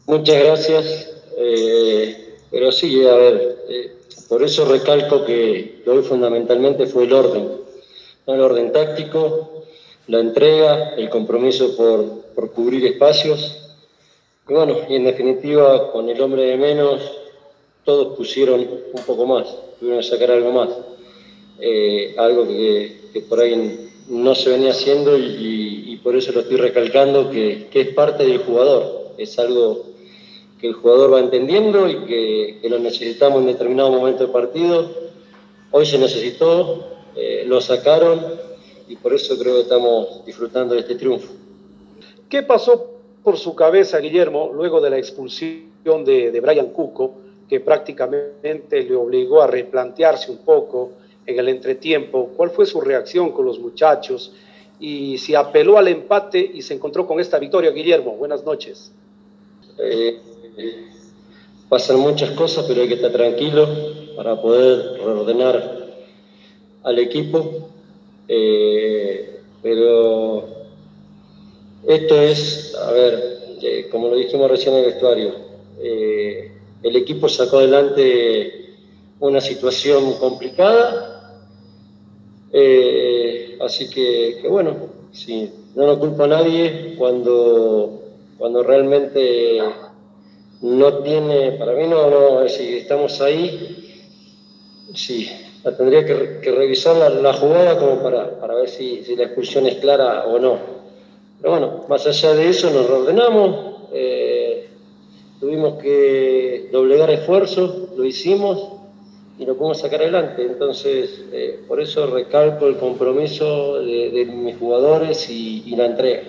Muchas 0.07 0.43
gracias. 0.43 1.11
Eh, 1.37 2.39
pero 2.51 2.73
sí, 2.73 3.07
a 3.07 3.15
ver, 3.15 3.59
eh, 3.69 3.93
por 4.31 4.43
eso 4.43 4.65
recalco 4.65 5.27
que 5.27 5.83
hoy 5.87 6.03
fundamentalmente 6.05 6.87
fue 6.87 7.05
el 7.05 7.13
orden, 7.13 7.51
el 8.29 8.41
orden 8.41 8.73
táctico, 8.73 9.67
la 10.07 10.21
entrega, 10.21 10.95
el 10.95 11.11
compromiso 11.11 11.77
por, 11.77 12.23
por 12.35 12.51
cubrir 12.53 12.87
espacios. 12.87 13.70
Y 14.51 14.53
bueno, 14.53 14.79
y 14.89 14.97
en 14.97 15.05
definitiva, 15.05 15.93
con 15.93 16.09
el 16.09 16.21
hombre 16.21 16.43
de 16.43 16.57
menos, 16.57 17.01
todos 17.85 18.17
pusieron 18.17 18.59
un 18.93 19.03
poco 19.05 19.25
más, 19.25 19.47
tuvieron 19.79 20.03
que 20.03 20.09
sacar 20.09 20.33
algo 20.33 20.51
más. 20.51 20.71
Eh, 21.61 22.17
algo 22.19 22.49
que, 22.49 23.01
que, 23.13 23.21
por 23.21 23.39
ahí 23.39 23.91
no 24.09 24.35
se 24.35 24.51
venía 24.51 24.73
haciendo 24.73 25.17
y, 25.17 26.01
por 26.03 26.17
eso 26.17 26.33
lo 26.33 26.41
estoy 26.41 26.57
recalcando, 26.57 27.31
que, 27.31 27.69
que, 27.71 27.83
es 27.83 27.89
parte 27.95 28.25
del 28.25 28.39
jugador, 28.39 29.13
es 29.19 29.39
algo 29.39 29.85
que 30.61 30.67
el 30.67 30.73
jugador 30.73 31.13
va 31.13 31.21
entendiendo 31.21 31.89
y 31.89 32.07
que, 32.07 32.59
que 32.61 32.69
lo 32.69 32.81
necesitamos 32.81 33.43
en 33.43 33.47
determinado 33.47 33.93
momento 33.93 34.25
del 34.25 34.33
partido. 34.33 34.91
Hoy 35.71 35.87
se 35.87 35.99
necesitó, 35.99 36.89
eh, 37.15 37.45
lo 37.47 37.61
sacaron 37.61 38.21
y 38.89 38.97
por 38.97 39.15
eso 39.15 39.39
creo 39.39 39.55
que 39.55 39.61
estamos 39.61 40.25
disfrutando 40.27 40.75
de 40.75 40.81
este 40.81 40.97
triunfo. 40.97 41.35
¿Qué 42.29 42.43
pasó 42.43 43.00
por 43.23 43.37
su 43.37 43.55
cabeza, 43.55 43.99
Guillermo, 43.99 44.51
luego 44.55 44.81
de 44.81 44.91
la 44.91 44.99
expulsión 44.99 46.05
de, 46.05 46.41
Brian 46.41 46.69
Cuco, 46.69 47.15
que 47.49 47.61
prácticamente 47.61 48.83
le 48.83 48.95
obligó 48.95 49.43
a 49.43 49.47
replantearse 49.47 50.31
un 50.31 50.39
poco 50.39 50.93
en 51.27 51.39
el 51.39 51.49
entretiempo? 51.49 52.31
¿Cuál 52.37 52.51
fue 52.51 52.67
su 52.67 52.81
reacción 52.81 53.33
con 53.33 53.45
los 53.45 53.59
muchachos? 53.59 54.33
Y 54.79 55.19
si 55.19 55.35
apeló 55.35 55.77
al 55.77 55.89
empate 55.89 56.39
y 56.39 56.63
se 56.63 56.75
encontró 56.75 57.07
con 57.07 57.21
esta 57.21 57.39
victoria, 57.39 57.71
Guillermo. 57.71 58.13
Buenas 58.13 58.45
noches. 58.45 58.93
Eh, 59.79 60.19
pasan 61.69 62.01
muchas 62.01 62.31
cosas, 62.31 62.65
pero 62.67 62.83
hay 62.83 62.89
que 62.89 62.95
estar 62.95 63.13
tranquilo 63.13 63.69
para 64.17 64.41
poder 64.41 64.99
reordenar 64.99 65.89
al 66.83 66.99
equipo. 66.99 67.69
Eh, 68.29 69.41
pero 69.63 70.60
esto 71.87 72.21
es, 72.21 72.75
a 72.75 72.93
ver, 72.93 73.39
eh, 73.63 73.89
como 73.91 74.09
lo 74.09 74.17
dijimos 74.17 74.51
recién 74.51 74.75
en 74.75 74.81
el 74.81 74.87
vestuario, 74.87 75.35
eh, 75.81 76.53
el 76.83 76.97
equipo 76.97 77.29
sacó 77.29 77.59
adelante 77.59 78.75
una 79.21 79.41
situación 79.41 80.15
complicada, 80.15 81.47
eh, 82.53 83.57
así 83.61 83.89
que, 83.89 84.47
bueno, 84.49 84.77
sí, 85.13 85.51
no 85.75 85.87
lo 85.87 85.99
culpo 85.99 86.25
a 86.25 86.29
nadie 86.29 86.95
cuando, 86.99 88.03
cuando 88.39 88.63
realmente 88.63 89.61
no 90.63 90.99
tiene, 90.99 91.53
para 91.53 91.73
mí 91.73 91.87
no, 91.87 92.11
no 92.11 92.49
si 92.49 92.79
estamos 92.79 93.21
ahí, 93.21 94.05
sí, 94.95 95.31
la 95.65 95.77
tendría 95.77 96.05
que, 96.05 96.51
revisar 96.51 96.97
la, 96.97 97.09
la, 97.11 97.33
jugada 97.35 97.79
como 97.79 98.03
para, 98.03 98.39
para 98.41 98.55
ver 98.55 98.69
si, 98.69 99.03
si 99.05 99.17
la 99.17 99.25
expulsión 99.25 99.67
es 99.67 99.77
clara 99.77 100.25
o 100.27 100.39
no. 100.39 100.80
Pero 101.41 101.53
bueno, 101.53 101.85
más 101.89 102.07
allá 102.07 102.35
de 102.35 102.49
eso 102.49 102.71
nos 102.71 102.87
reordenamos, 102.87 103.89
eh, 103.93 104.69
tuvimos 105.41 105.81
que 105.81 106.69
doblegar 106.71 107.11
esfuerzos, 107.11 107.89
lo 107.97 108.05
hicimos 108.05 108.73
y 109.39 109.47
lo 109.47 109.57
podemos 109.57 109.79
sacar 109.79 110.03
adelante. 110.03 110.43
Entonces, 110.43 111.25
eh, 111.33 111.65
por 111.67 111.81
eso 111.81 112.07
recalco 112.09 112.67
el 112.67 112.77
compromiso 112.77 113.81
de, 113.81 114.11
de 114.11 114.25
mis 114.27 114.59
jugadores 114.59 115.31
y, 115.31 115.63
y, 115.65 115.77
la 115.77 115.87
entrega. 115.87 116.25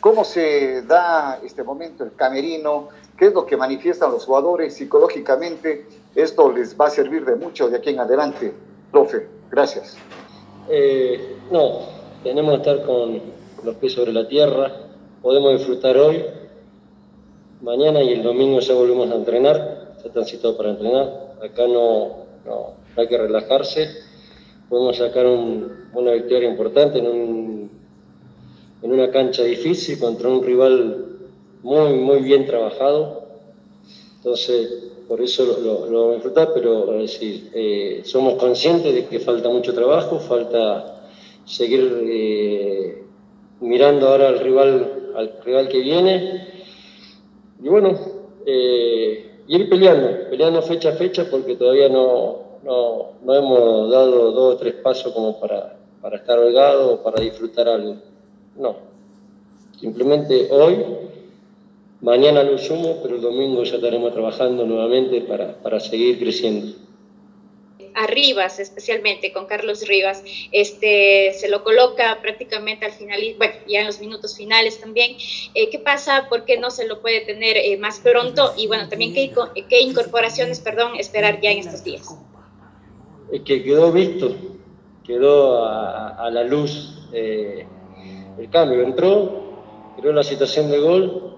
¿Cómo 0.00 0.24
se 0.24 0.82
da 0.82 1.40
este 1.42 1.62
momento 1.62 2.04
el 2.04 2.12
camerino? 2.14 2.88
¿Qué 3.16 3.26
es 3.26 3.34
lo 3.34 3.46
que 3.46 3.56
manifiestan 3.56 4.10
los 4.10 4.26
jugadores 4.26 4.74
psicológicamente? 4.74 5.86
Esto 6.14 6.52
les 6.52 6.78
va 6.78 6.86
a 6.86 6.90
servir 6.90 7.24
de 7.24 7.36
mucho 7.36 7.70
de 7.70 7.78
aquí 7.78 7.90
en 7.90 8.00
adelante. 8.00 8.52
Profe, 8.90 9.26
gracias. 9.50 9.96
Eh, 10.68 11.36
no, 11.50 11.80
tenemos 12.22 12.52
que 12.54 12.58
estar 12.58 12.84
con, 12.84 13.22
los 13.64 13.76
pies 13.76 13.92
sobre 13.92 14.12
la 14.12 14.26
tierra, 14.26 14.72
podemos 15.22 15.52
disfrutar 15.52 15.96
hoy, 15.96 16.24
mañana 17.60 18.02
y 18.02 18.12
el 18.12 18.22
domingo 18.22 18.60
ya 18.60 18.74
volvemos 18.74 19.10
a 19.10 19.14
entrenar, 19.14 19.94
ya 20.02 20.08
están 20.08 20.24
citados 20.24 20.56
para 20.56 20.70
entrenar, 20.70 21.36
acá 21.42 21.66
no, 21.66 22.08
no, 22.44 22.74
hay 22.96 23.06
que 23.06 23.18
relajarse, 23.18 23.88
podemos 24.68 24.96
sacar 24.96 25.26
un, 25.26 25.90
una 25.94 26.12
victoria 26.12 26.48
importante 26.48 26.98
en, 26.98 27.06
un, 27.06 27.70
en 28.82 28.92
una 28.92 29.10
cancha 29.10 29.44
difícil 29.44 29.98
contra 29.98 30.28
un 30.28 30.42
rival 30.42 31.06
muy, 31.62 31.94
muy 31.94 32.20
bien 32.20 32.46
trabajado, 32.46 33.22
entonces 34.16 34.90
por 35.06 35.20
eso 35.20 35.44
lo, 35.44 35.60
lo, 35.60 35.86
lo 35.86 36.00
vamos 36.00 36.12
a 36.12 36.14
disfrutar, 36.14 36.50
pero 36.54 36.94
es 36.98 37.12
decir, 37.12 37.50
eh, 37.54 38.00
somos 38.04 38.34
conscientes 38.34 38.94
de 38.94 39.06
que 39.06 39.20
falta 39.20 39.48
mucho 39.48 39.74
trabajo, 39.74 40.18
falta 40.18 41.02
seguir 41.44 42.02
eh, 42.06 43.01
mirando 43.62 44.08
ahora 44.08 44.28
al 44.28 44.40
rival, 44.40 45.12
al 45.14 45.32
rival 45.44 45.68
que 45.68 45.80
viene. 45.80 46.48
Y 47.62 47.68
bueno, 47.68 47.98
eh, 48.44 49.30
ir 49.46 49.68
peleando, 49.70 50.28
peleando 50.28 50.60
fecha 50.62 50.90
a 50.90 50.92
fecha 50.92 51.24
porque 51.30 51.56
todavía 51.56 51.88
no, 51.88 52.58
no, 52.64 53.12
no 53.22 53.34
hemos 53.34 53.90
dado 53.90 54.32
dos 54.32 54.54
o 54.54 54.58
tres 54.58 54.74
pasos 54.74 55.12
como 55.12 55.38
para, 55.38 55.76
para 56.00 56.16
estar 56.16 56.38
holgado 56.38 56.94
o 56.94 57.02
para 57.02 57.22
disfrutar 57.22 57.68
algo. 57.68 57.96
No. 58.56 58.76
Simplemente 59.80 60.48
hoy, 60.50 60.84
mañana 62.00 62.42
lo 62.42 62.58
sumo, 62.58 62.98
pero 63.02 63.16
el 63.16 63.22
domingo 63.22 63.62
ya 63.62 63.76
estaremos 63.76 64.12
trabajando 64.12 64.66
nuevamente 64.66 65.20
para, 65.22 65.54
para 65.54 65.80
seguir 65.80 66.18
creciendo 66.18 66.81
a 67.94 68.06
Rivas, 68.06 68.58
especialmente 68.58 69.32
con 69.32 69.46
Carlos 69.46 69.86
Rivas, 69.86 70.22
este, 70.50 71.32
se 71.34 71.48
lo 71.48 71.62
coloca 71.62 72.18
prácticamente 72.22 72.86
al 72.86 72.92
final, 72.92 73.20
bueno, 73.38 73.54
ya 73.68 73.80
en 73.80 73.86
los 73.86 74.00
minutos 74.00 74.36
finales 74.36 74.80
también. 74.80 75.16
Eh, 75.54 75.70
¿Qué 75.70 75.78
pasa? 75.78 76.26
¿Por 76.28 76.44
qué 76.44 76.58
no 76.58 76.70
se 76.70 76.86
lo 76.86 77.00
puede 77.00 77.20
tener 77.20 77.56
eh, 77.56 77.76
más 77.78 78.00
pronto? 78.00 78.52
Y 78.56 78.66
bueno, 78.66 78.88
también 78.88 79.12
qué, 79.14 79.32
qué, 79.68 79.80
incorporaciones, 79.80 80.60
perdón, 80.60 80.92
esperar 80.98 81.40
ya 81.40 81.50
en 81.50 81.58
estos 81.58 81.84
días. 81.84 82.08
Es 83.30 83.40
que 83.42 83.62
quedó 83.62 83.92
visto, 83.92 84.34
quedó 85.04 85.64
a, 85.64 86.26
a 86.26 86.30
la 86.30 86.44
luz 86.44 87.08
eh, 87.12 87.66
el 88.38 88.50
cambio, 88.50 88.82
entró, 88.82 89.94
creó 89.96 90.12
la 90.12 90.22
situación 90.22 90.70
de 90.70 90.78
gol, 90.78 91.36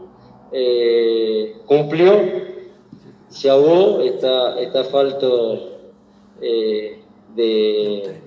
eh, 0.52 1.56
cumplió, 1.66 2.20
se 3.28 3.50
ahogó, 3.50 4.00
está, 4.00 4.60
está 4.60 4.84
falto 4.84 5.73
eh, 6.40 6.98
de, 7.34 8.20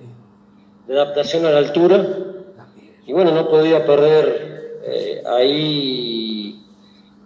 adaptación 0.88 1.44
a 1.44 1.50
la 1.50 1.58
altura 1.58 2.06
y 3.06 3.12
bueno, 3.12 3.32
no 3.32 3.48
podía 3.48 3.84
perder 3.84 4.80
eh, 4.84 5.22
ahí 5.26 6.62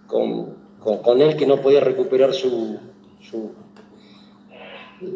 con, 0.06 0.56
con, 0.80 1.20
él 1.20 1.36
que 1.36 1.46
no 1.46 1.60
podía 1.60 1.80
recuperar 1.80 2.34
su, 2.34 2.78
su, 3.20 3.52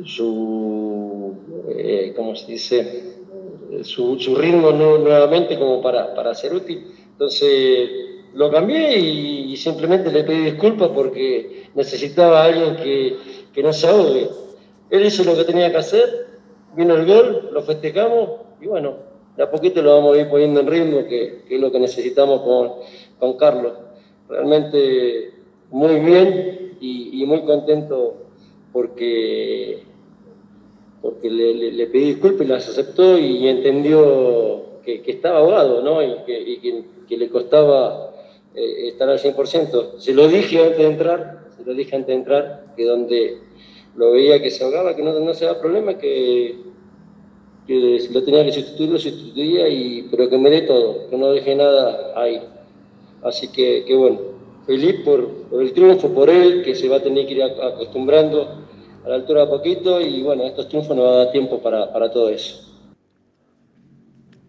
su 0.05 1.35
eh, 1.69 2.13
¿cómo 2.17 2.37
se 2.37 2.53
dice? 2.53 3.17
Su, 3.83 4.19
su 4.19 4.35
ritmo 4.37 4.71
nuevamente 4.71 5.59
como 5.59 5.83
para, 5.83 6.15
para 6.15 6.35
ser 6.35 6.55
útil. 6.55 6.87
Entonces 7.13 7.91
lo 8.33 8.51
cambié 8.51 8.99
y, 8.99 9.53
y 9.53 9.57
simplemente 9.57 10.13
le 10.13 10.23
pedí 10.23 10.45
disculpas 10.45 10.91
porque 10.91 11.65
necesitaba 11.75 12.43
a 12.43 12.45
alguien 12.45 12.77
que, 12.77 13.17
que 13.53 13.63
no 13.63 13.73
se 13.73 13.89
ahogue 13.89 14.46
él 14.91 15.05
hizo 15.05 15.25
lo 15.25 15.37
que 15.37 15.45
tenía 15.45 15.71
que 15.71 15.79
hacer, 15.79 16.27
vino 16.77 16.95
el 16.95 17.07
gol, 17.07 17.51
lo 17.53 17.63
festejamos 17.63 18.31
y 18.61 18.67
bueno, 18.67 18.97
de 19.37 19.43
a 19.43 19.51
poquito 19.51 19.83
lo 19.83 19.97
vamos 19.97 20.17
a 20.17 20.21
ir 20.21 20.29
poniendo 20.29 20.61
en 20.61 20.67
ritmo, 20.67 21.07
que, 21.07 21.43
es 21.49 21.61
lo 21.61 21.71
que 21.71 21.79
necesitamos 21.79 22.41
con, 22.43 22.73
con, 23.19 23.37
Carlos. 23.37 23.73
Realmente 24.29 25.33
muy 25.71 26.01
bien 26.01 26.77
y, 26.81 27.25
muy 27.27 27.43
contento 27.43 28.15
porque, 28.73 29.83
porque 31.03 31.31
le, 31.31 31.87
pedí 31.89 32.05
disculpas 32.13 32.47
y 32.47 32.51
las 32.51 32.69
aceptó 32.69 33.19
y 33.19 33.49
entendió 33.49 34.81
que, 34.85 35.03
estaba 35.07 35.41
ahogado 35.41 35.83
¿no? 35.83 36.03
y, 36.03 36.25
que, 36.25 36.41
y 36.41 36.85
que, 37.07 37.17
le 37.17 37.29
costaba 37.29 38.15
eh, 38.55 38.89
estar 38.89 39.09
al 39.09 39.19
100%. 39.19 39.99
Se 39.99 40.15
lo 40.15 40.29
dije 40.29 40.63
antes 40.63 40.79
de 40.79 40.87
entrar, 40.87 41.49
se 41.57 41.65
lo 41.65 41.75
dije 41.75 41.95
antes 41.95 42.09
de 42.09 42.15
entrar, 42.15 42.75
que 42.77 42.85
donde 42.85 43.39
lo 43.97 44.13
veía 44.13 44.43
que 44.43 44.51
se 44.51 44.65
ahogaba, 44.65 44.95
que 44.95 45.03
no, 45.03 45.19
no 45.19 45.35
se 45.35 45.47
daba 45.47 45.61
problema, 45.61 45.95
que, 45.99 46.57
si 47.67 48.09
lo 48.13 48.23
tenía 48.23 48.45
que 48.45 48.53
sustituir, 48.53 48.91
lo 48.91 48.99
sustituía, 48.99 49.69
y, 49.69 50.07
pero 50.11 50.29
que 50.29 50.39
me 50.39 50.51
dé 50.51 50.63
todo, 50.63 51.09
que 51.09 51.17
no 51.17 51.33
deje 51.33 51.55
nada 51.55 52.13
ahí. 52.15 52.41
Así 53.23 53.49
que, 53.49 53.85
bueno, 53.97 54.21
feliz 54.67 55.01
por, 55.05 55.29
el 55.61 55.73
triunfo, 55.73 56.09
por 56.11 56.31
él, 56.31 56.63
que 56.63 56.75
se 56.75 56.89
va 56.89 56.97
a 56.97 57.03
tener 57.03 57.27
que 57.27 57.35
ir 57.35 57.43
acostumbrando 57.43 58.49
a 59.05 59.09
la 59.09 59.15
altura 59.17 59.43
de 59.43 59.47
poquito 59.49 60.01
y 60.01 60.23
bueno, 60.23 60.45
estos 60.45 60.69
triunfos 60.69 60.97
nos 60.97 61.07
van 61.07 61.15
a 61.15 61.19
dar 61.19 61.33
tiempo 61.33 61.61
para, 61.61 61.93
para 61.93 62.11
todo 62.11 62.29
eso. 62.29 62.63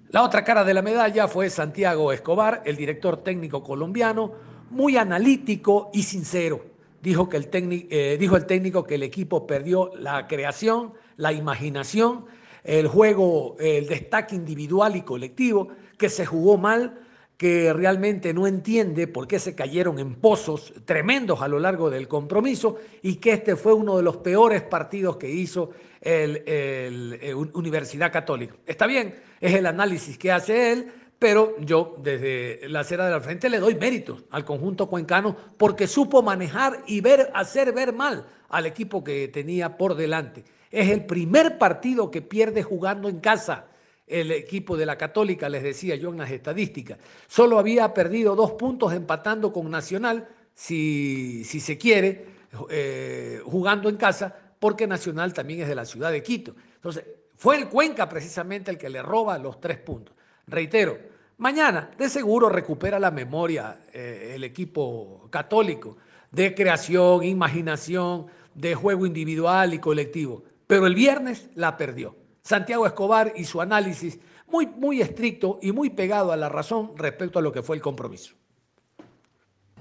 La 0.09 0.23
otra 0.23 0.43
cara 0.43 0.63
de 0.63 0.73
la 0.73 0.81
medalla 0.81 1.27
fue 1.27 1.49
Santiago 1.49 2.11
Escobar, 2.11 2.61
el 2.65 2.75
director 2.75 3.17
técnico 3.17 3.61
colombiano, 3.63 4.31
muy 4.69 4.97
analítico 4.97 5.89
y 5.93 6.03
sincero. 6.03 6.76
Dijo, 7.01 7.29
que 7.29 7.37
el, 7.37 7.47
técnico, 7.47 7.87
eh, 7.91 8.17
dijo 8.19 8.35
el 8.35 8.45
técnico 8.45 8.83
que 8.83 8.95
el 8.95 9.03
equipo 9.03 9.45
perdió 9.45 9.91
la 9.95 10.27
creación, 10.27 10.93
la 11.15 11.31
imaginación, 11.31 12.25
el 12.63 12.87
juego, 12.87 13.55
el 13.59 13.87
destaque 13.87 14.35
individual 14.35 14.95
y 14.95 15.01
colectivo, 15.01 15.69
que 15.97 16.09
se 16.09 16.25
jugó 16.25 16.57
mal, 16.57 16.99
que 17.37 17.71
realmente 17.71 18.33
no 18.33 18.47
entiende 18.47 19.07
por 19.07 19.27
qué 19.27 19.37
se 19.37 19.53
cayeron 19.53 19.99
en 19.99 20.15
pozos 20.15 20.73
tremendos 20.85 21.41
a 21.41 21.47
lo 21.47 21.59
largo 21.59 21.89
del 21.91 22.07
compromiso 22.07 22.77
y 23.03 23.15
que 23.15 23.33
este 23.33 23.55
fue 23.55 23.73
uno 23.73 23.95
de 23.95 24.03
los 24.03 24.17
peores 24.17 24.63
partidos 24.63 25.17
que 25.17 25.29
hizo 25.29 25.69
el, 26.01 27.47
Universidad 27.53 28.11
Católica. 28.11 28.55
Está 28.65 28.87
bien, 28.87 29.15
es 29.39 29.53
el 29.53 29.67
análisis 29.67 30.17
que 30.17 30.31
hace 30.31 30.71
él, 30.71 30.91
pero 31.19 31.55
yo 31.59 31.95
desde 31.99 32.69
la 32.69 32.81
acera 32.81 33.05
de 33.05 33.11
la 33.11 33.21
frente 33.21 33.49
le 33.49 33.59
doy 33.59 33.75
méritos 33.75 34.23
al 34.29 34.45
conjunto 34.45 34.87
cuencano 34.87 35.35
porque 35.57 35.87
supo 35.87 36.21
manejar 36.21 36.83
y 36.85 37.01
ver, 37.01 37.31
hacer 37.33 37.73
ver 37.73 37.93
mal 37.93 38.25
al 38.49 38.65
equipo 38.65 39.03
que 39.03 39.27
tenía 39.27 39.77
por 39.77 39.95
delante. 39.95 40.43
Es 40.69 40.89
el 40.89 41.05
primer 41.05 41.57
partido 41.57 42.11
que 42.11 42.21
pierde 42.21 42.61
jugando 42.61 43.09
en 43.09 43.19
casa 43.19 43.67
el 44.05 44.31
equipo 44.31 44.77
de 44.77 44.85
la 44.85 44.97
Católica, 44.97 45.49
les 45.49 45.63
decía 45.63 45.95
yo 45.95 46.09
en 46.09 46.17
las 46.17 46.31
estadísticas. 46.31 46.97
Solo 47.27 47.59
había 47.59 47.93
perdido 47.93 48.35
dos 48.35 48.51
puntos 48.51 48.93
empatando 48.93 49.51
con 49.51 49.69
Nacional, 49.69 50.29
si, 50.53 51.43
si 51.43 51.59
se 51.59 51.77
quiere, 51.77 52.25
eh, 52.69 53.41
jugando 53.43 53.89
en 53.89 53.97
casa, 53.97 54.33
porque 54.59 54.87
Nacional 54.87 55.33
también 55.33 55.61
es 55.61 55.67
de 55.67 55.75
la 55.75 55.85
ciudad 55.85 56.11
de 56.11 56.23
Quito. 56.23 56.55
Entonces, 56.75 57.03
fue 57.35 57.57
el 57.57 57.67
Cuenca 57.67 58.07
precisamente 58.07 58.71
el 58.71 58.77
que 58.77 58.89
le 58.89 59.01
roba 59.01 59.37
los 59.37 59.59
tres 59.59 59.77
puntos. 59.77 60.15
Reitero, 60.47 60.97
mañana 61.39 61.91
de 61.97 62.07
seguro 62.07 62.47
recupera 62.47 62.99
la 62.99 63.11
memoria 63.11 63.81
eh, 63.91 64.31
el 64.35 64.45
equipo 64.45 65.27
católico 65.29 65.97
de 66.31 66.55
creación, 66.55 67.23
imaginación, 67.23 68.27
de 68.55 68.73
juego 68.73 69.05
individual 69.05 69.73
y 69.73 69.79
colectivo, 69.79 70.43
pero 70.65 70.87
el 70.87 70.95
viernes 70.95 71.49
la 71.55 71.75
perdió. 71.75 72.15
Santiago 72.43 72.87
Escobar 72.87 73.33
y 73.35 73.43
su 73.43 73.59
análisis 73.59 74.19
muy, 74.47 74.67
muy 74.67 75.01
estricto 75.01 75.59
y 75.61 75.73
muy 75.73 75.89
pegado 75.89 76.31
a 76.31 76.37
la 76.37 76.47
razón 76.47 76.93
respecto 76.95 77.39
a 77.39 77.41
lo 77.41 77.51
que 77.51 77.61
fue 77.61 77.75
el 77.75 77.81
compromiso. 77.81 78.33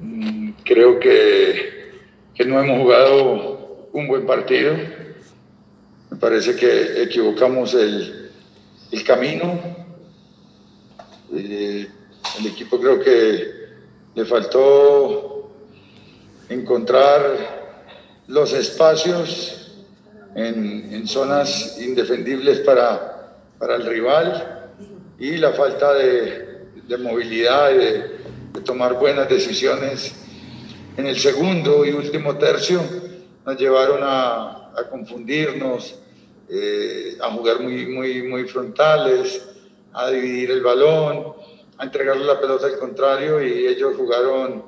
Mm, 0.00 0.50
creo 0.64 0.98
que, 0.98 1.94
no 2.44 2.60
hemos 2.60 2.80
jugado 2.80 3.88
un 3.92 4.08
buen 4.08 4.26
partido. 4.26 4.74
Me 6.10 6.16
parece 6.18 6.56
que 6.56 7.04
equivocamos 7.04 7.72
el 7.74 9.04
camino. 9.06 9.85
Eh, 11.38 11.86
el 12.40 12.46
equipo 12.46 12.80
creo 12.80 12.98
que 12.98 13.66
le 14.14 14.24
faltó 14.24 15.50
encontrar 16.48 17.66
los 18.28 18.52
espacios 18.54 19.72
en, 20.34 21.06
zonas 21.06 21.78
indefendibles 21.78 22.60
para, 22.60 23.38
para, 23.58 23.76
el 23.76 23.86
rival 23.86 24.70
y 25.18 25.36
la 25.36 25.52
falta 25.52 25.94
de, 25.94 26.66
movilidad 26.98 27.70
y 27.70 27.76
de, 27.76 28.16
tomar 28.64 28.94
buenas 28.94 29.28
decisiones 29.28 30.14
en 30.96 31.06
el 31.06 31.18
segundo 31.18 31.84
y 31.84 31.90
último 31.90 32.36
tercio 32.36 32.80
nos 33.44 33.58
llevaron 33.58 34.00
a, 34.02 34.72
a 34.74 34.88
confundirnos, 34.90 35.94
eh, 36.48 37.16
a 37.20 37.30
jugar 37.30 37.60
muy, 37.60 37.86
muy, 37.86 38.22
muy 38.22 38.44
frontales, 38.44 39.42
a 39.92 40.10
dividir 40.10 40.50
el 40.50 40.62
balón, 40.62 41.32
a 41.78 41.84
entregarle 41.84 42.24
la 42.24 42.40
pelota 42.40 42.66
al 42.66 42.78
contrario 42.78 43.42
y 43.42 43.66
ellos 43.66 43.94
jugaron 43.96 44.64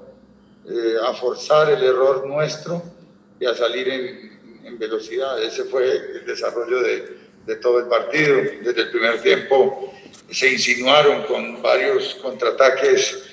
eh, 0.68 0.94
a 1.06 1.14
forzar 1.14 1.70
el 1.70 1.82
error 1.82 2.26
nuestro 2.26 2.82
y 3.40 3.46
a 3.46 3.54
salir 3.54 3.88
en, 3.88 4.64
en 4.64 4.78
velocidad. 4.78 5.42
Ese 5.42 5.64
fue 5.64 5.90
el 5.90 6.26
desarrollo 6.26 6.82
de, 6.82 7.18
de 7.46 7.56
todo 7.56 7.78
el 7.78 7.86
partido. 7.86 8.36
Desde 8.62 8.82
el 8.82 8.90
primer 8.90 9.22
tiempo 9.22 9.92
se 10.30 10.52
insinuaron 10.52 11.22
con 11.24 11.62
varios 11.62 12.16
contraataques 12.16 13.24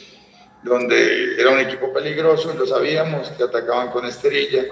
donde 0.64 1.40
era 1.40 1.52
un 1.52 1.60
equipo 1.60 1.94
peligroso 1.94 2.52
y 2.54 2.58
lo 2.58 2.66
sabíamos, 2.66 3.30
que 3.30 3.44
atacaban 3.44 3.92
con 3.92 4.06
Esterilla, 4.06 4.64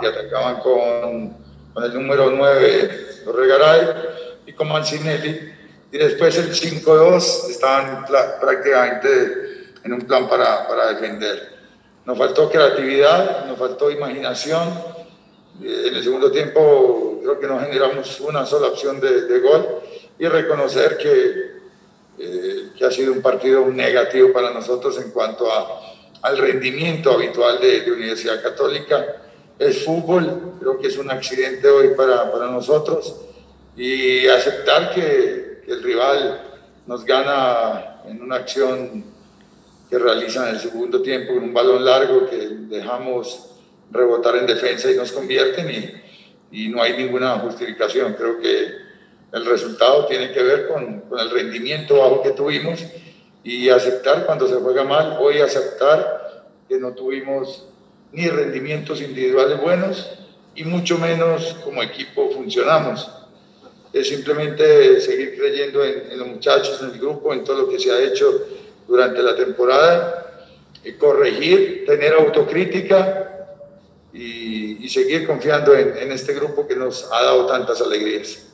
que 0.00 0.06
atacaban 0.06 0.60
con, 0.60 1.36
con 1.74 1.84
el 1.84 1.92
número 1.92 2.30
9, 2.30 3.06
Regaray, 3.26 3.88
y 4.46 4.52
con 4.54 4.68
Mancinelli. 4.68 5.52
Y 5.92 5.98
después 5.98 6.36
el 6.38 6.52
5-2 6.52 7.50
estaban 7.50 8.04
prácticamente 8.04 9.72
en 9.82 9.92
un 9.92 10.00
plan 10.02 10.28
para, 10.28 10.66
para 10.68 10.94
defender. 10.94 11.58
Nos 12.04 12.16
faltó 12.16 12.50
creatividad, 12.50 13.46
nos 13.46 13.58
faltó 13.58 13.90
imaginación, 13.90 14.68
eh, 15.62 15.88
en 15.88 15.96
el 15.96 16.02
segundo 16.02 16.30
tiempo 16.30 17.20
creo 17.22 17.38
que 17.38 17.46
no 17.46 17.60
generamos 17.60 18.20
una 18.20 18.46
sola 18.46 18.68
opción 18.68 19.00
de, 19.00 19.40
gol 19.40 19.80
y 20.18 20.26
reconocer 20.26 20.96
que, 20.96 21.60
eh, 22.18 22.70
que, 22.76 22.84
ha 22.84 22.90
sido 22.90 23.12
un 23.12 23.20
partido 23.20 23.66
negativo 23.66 24.32
para 24.32 24.50
nosotros 24.52 24.98
en 25.02 25.10
cuanto 25.10 25.52
a, 25.52 25.80
al 26.22 26.38
rendimiento 26.38 27.12
habitual 27.12 27.60
de, 27.60 27.90
Universidad 27.90 28.42
Católica. 28.42 29.22
Es 29.58 29.84
fútbol, 29.84 30.54
creo 30.58 30.78
que 30.78 30.88
es 30.88 30.96
un 30.96 31.10
accidente 31.10 31.68
hoy 31.68 31.88
para, 31.88 32.32
para 32.32 32.46
nosotros 32.46 33.16
y 33.76 34.26
aceptar 34.28 34.94
que 34.94 35.49
el 35.72 35.82
rival 35.82 36.40
nos 36.86 37.04
gana 37.04 38.02
en 38.06 38.22
una 38.22 38.36
acción 38.36 39.04
que 39.88 39.98
realiza 39.98 40.48
en 40.48 40.56
el 40.56 40.60
segundo 40.60 41.02
tiempo 41.02 41.34
con 41.34 41.44
un 41.44 41.54
balón 41.54 41.84
largo 41.84 42.28
que 42.28 42.36
dejamos 42.36 43.50
rebotar 43.90 44.36
en 44.36 44.46
defensa 44.46 44.90
y 44.90 44.96
nos 44.96 45.12
convierten 45.12 45.70
y, 45.70 46.64
y 46.64 46.68
no 46.68 46.82
hay 46.82 46.96
ninguna 46.96 47.38
justificación. 47.38 48.14
Creo 48.14 48.40
que 48.40 48.72
el 49.32 49.46
resultado 49.46 50.06
tiene 50.06 50.32
que 50.32 50.42
ver 50.42 50.68
con, 50.68 51.02
con, 51.02 51.18
el 51.18 51.30
rendimiento 51.30 51.98
bajo 51.98 52.22
que 52.22 52.30
tuvimos 52.30 52.84
y 53.44 53.68
aceptar 53.68 54.26
cuando 54.26 54.48
se 54.48 54.56
juega 54.56 54.84
mal, 54.84 55.18
hoy 55.20 55.38
aceptar 55.38 56.46
que 56.68 56.78
no 56.78 56.92
tuvimos 56.92 57.66
ni 58.12 58.28
rendimientos 58.28 59.00
individuales 59.00 59.60
buenos 59.60 60.10
y 60.54 60.64
mucho 60.64 60.98
menos 60.98 61.56
como 61.64 61.82
equipo 61.82 62.30
funcionamos. 62.30 63.19
Es 63.92 64.08
simplemente 64.08 65.00
seguir 65.00 65.36
creyendo 65.36 65.84
en, 65.84 66.16
los 66.18 66.28
muchachos, 66.28 66.80
en 66.82 66.90
el 66.90 67.00
grupo, 67.00 67.32
en 67.32 67.42
todo 67.44 67.62
lo 67.62 67.68
que 67.68 67.78
se 67.78 67.90
ha 67.90 68.00
hecho 68.00 68.46
durante 68.86 69.22
la 69.22 69.34
temporada, 69.34 70.48
y 70.84 70.92
corregir, 70.92 71.84
tener 71.86 72.14
autocrítica 72.14 73.48
y, 74.12 74.88
seguir 74.88 75.24
confiando 75.26 75.74
en, 75.74 76.10
este 76.10 76.34
grupo 76.34 76.66
que 76.66 76.74
nos 76.74 77.08
ha 77.12 77.22
dado 77.22 77.46
tantas 77.46 77.80
alegrías. 77.80 78.48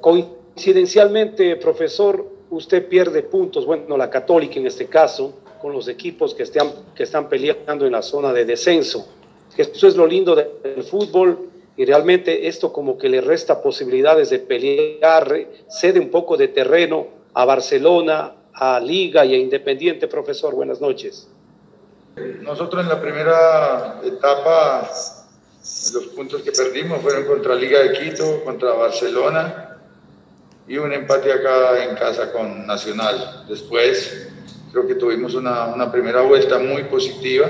Coincidencialmente, 0.00 1.56
profesor, 1.56 2.24
usted 2.48 2.88
pierde 2.88 3.22
puntos, 3.22 3.66
bueno, 3.66 3.98
la 3.98 4.08
católica 4.08 4.58
en 4.58 4.66
este 4.66 4.86
caso, 4.86 5.40
con 5.60 5.72
los 5.72 5.88
equipos 5.88 6.34
que 6.34 6.44
están, 6.44 6.72
que 6.94 7.02
están 7.02 7.28
peleando 7.28 7.84
en 7.84 7.92
la 7.92 8.02
zona 8.02 8.32
de 8.32 8.44
descenso. 8.44 9.08
Eso 9.56 9.88
es 9.88 9.96
lo 9.96 10.06
lindo 10.06 10.34
del 10.36 10.84
fútbol 10.84 11.50
y 11.78 11.84
realmente 11.84 12.48
esto 12.48 12.72
como 12.72 12.98
que 12.98 13.08
le 13.08 13.20
resta 13.20 13.62
posibilidades 13.62 14.30
de 14.30 14.40
pelear, 14.40 15.46
cede 15.68 16.00
un 16.00 16.10
poco 16.10 16.36
de 16.36 16.48
terreno 16.48 17.06
a 17.34 17.44
Barcelona, 17.44 18.32
a 18.52 18.80
Liga 18.80 19.24
y 19.24 19.34
a 19.34 19.36
Independiente. 19.38 20.08
Profesor, 20.08 20.56
buenas 20.56 20.80
noches. 20.80 21.28
Nosotros 22.40 22.82
en 22.82 22.88
la 22.88 23.00
primera 23.00 24.00
etapa, 24.02 24.90
los 25.92 26.06
puntos 26.16 26.42
que 26.42 26.50
perdimos 26.50 27.00
fueron 27.00 27.24
contra 27.26 27.54
Liga 27.54 27.78
de 27.78 27.92
Quito, 27.92 28.42
contra 28.42 28.72
Barcelona 28.72 29.78
y 30.66 30.78
un 30.78 30.92
empate 30.92 31.32
acá 31.32 31.84
en 31.84 31.94
casa 31.94 32.32
con 32.32 32.66
Nacional. 32.66 33.44
Después 33.48 34.28
creo 34.72 34.84
que 34.84 34.96
tuvimos 34.96 35.34
una, 35.34 35.66
una 35.66 35.92
primera 35.92 36.22
vuelta 36.22 36.58
muy 36.58 36.82
positiva 36.82 37.46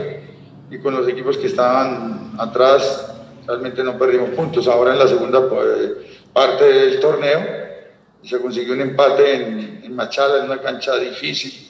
y 0.71 0.79
con 0.81 0.95
los 0.95 1.09
equipos 1.09 1.39
que 1.39 1.47
estaban 1.47 2.35
atrás 2.39 3.15
realmente 3.49 3.83
no 3.83 3.99
perdimos 3.99 4.31
puntos. 4.31 4.69
Ahora 4.69 4.93
en 4.93 4.99
la 4.99 5.09
segunda 5.09 5.49
pues, 5.49 5.93
parte 6.35 6.65
del 6.65 7.01
torneo 7.01 7.41
se 8.23 8.39
consiguió 8.41 8.75
un 8.75 8.83
empate 8.83 9.35
en, 9.35 9.95
Machala, 9.95 10.39
en 10.39 10.45
una 10.45 10.61
cancha 10.61 10.97
difícil, 10.99 11.67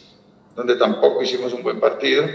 donde 0.57 0.75
tampoco 0.75 1.23
hicimos 1.23 1.53
un 1.53 1.62
buen 1.62 1.79
partido 1.79 2.27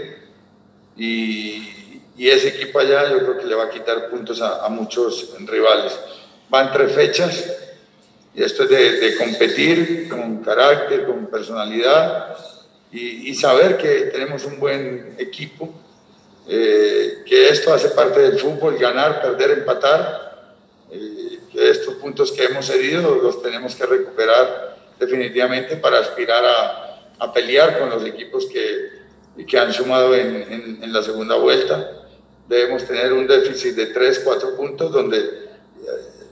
y, 0.96 1.70
ese 2.16 2.48
equipo 2.48 2.78
allá 2.78 3.10
yo 3.10 3.18
creo 3.18 3.38
que 3.38 3.46
le 3.46 3.54
va 3.54 3.64
a 3.64 3.70
quitar 3.70 4.08
puntos 4.08 4.40
a, 4.40 4.66
muchos 4.70 5.34
rivales. 5.40 5.98
Van 6.48 6.72
tres 6.72 6.92
fechas 6.92 7.44
y 8.34 8.42
esto 8.42 8.64
es 8.64 8.70
de, 8.70 9.16
competir 9.18 10.08
con 10.08 10.38
carácter, 10.38 11.06
con 11.06 11.26
personalidad 11.26 12.36
y, 12.90 13.34
saber 13.34 13.76
que 13.76 14.06
tenemos 14.12 14.44
un 14.46 14.58
buen 14.58 15.16
equipo, 15.18 15.74
eh, 16.46 17.22
que 17.26 17.48
esto 17.48 17.72
hace 17.72 17.88
parte 17.90 18.20
del 18.20 18.38
fútbol, 18.38 18.76
ganar, 18.76 19.22
perder, 19.22 19.58
empatar 19.58 20.24
que 21.54 21.70
estos 21.70 21.94
puntos 21.94 22.32
que 22.32 22.44
hemos 22.44 22.66
cedido 22.66 23.14
los 23.16 23.42
tenemos 23.42 23.74
que 23.74 23.86
recuperar 23.86 24.76
definitivamente 24.98 25.76
para 25.76 25.98
aspirar 25.98 26.44
a, 26.44 27.00
a 27.18 27.32
pelear 27.32 27.78
con 27.78 27.90
los 27.90 28.04
equipos 28.04 28.46
que, 28.46 29.44
que 29.46 29.58
han 29.58 29.72
sumado 29.72 30.14
en, 30.14 30.80
en, 30.82 30.92
la 30.92 31.02
segunda 31.02 31.36
vuelta. 31.36 31.90
Debemos 32.48 32.84
tener 32.84 33.12
un 33.12 33.26
déficit 33.26 33.74
de 33.74 33.86
3, 33.86 34.20
4 34.24 34.56
puntos 34.56 34.92
donde 34.92 35.18
eh, 35.18 35.50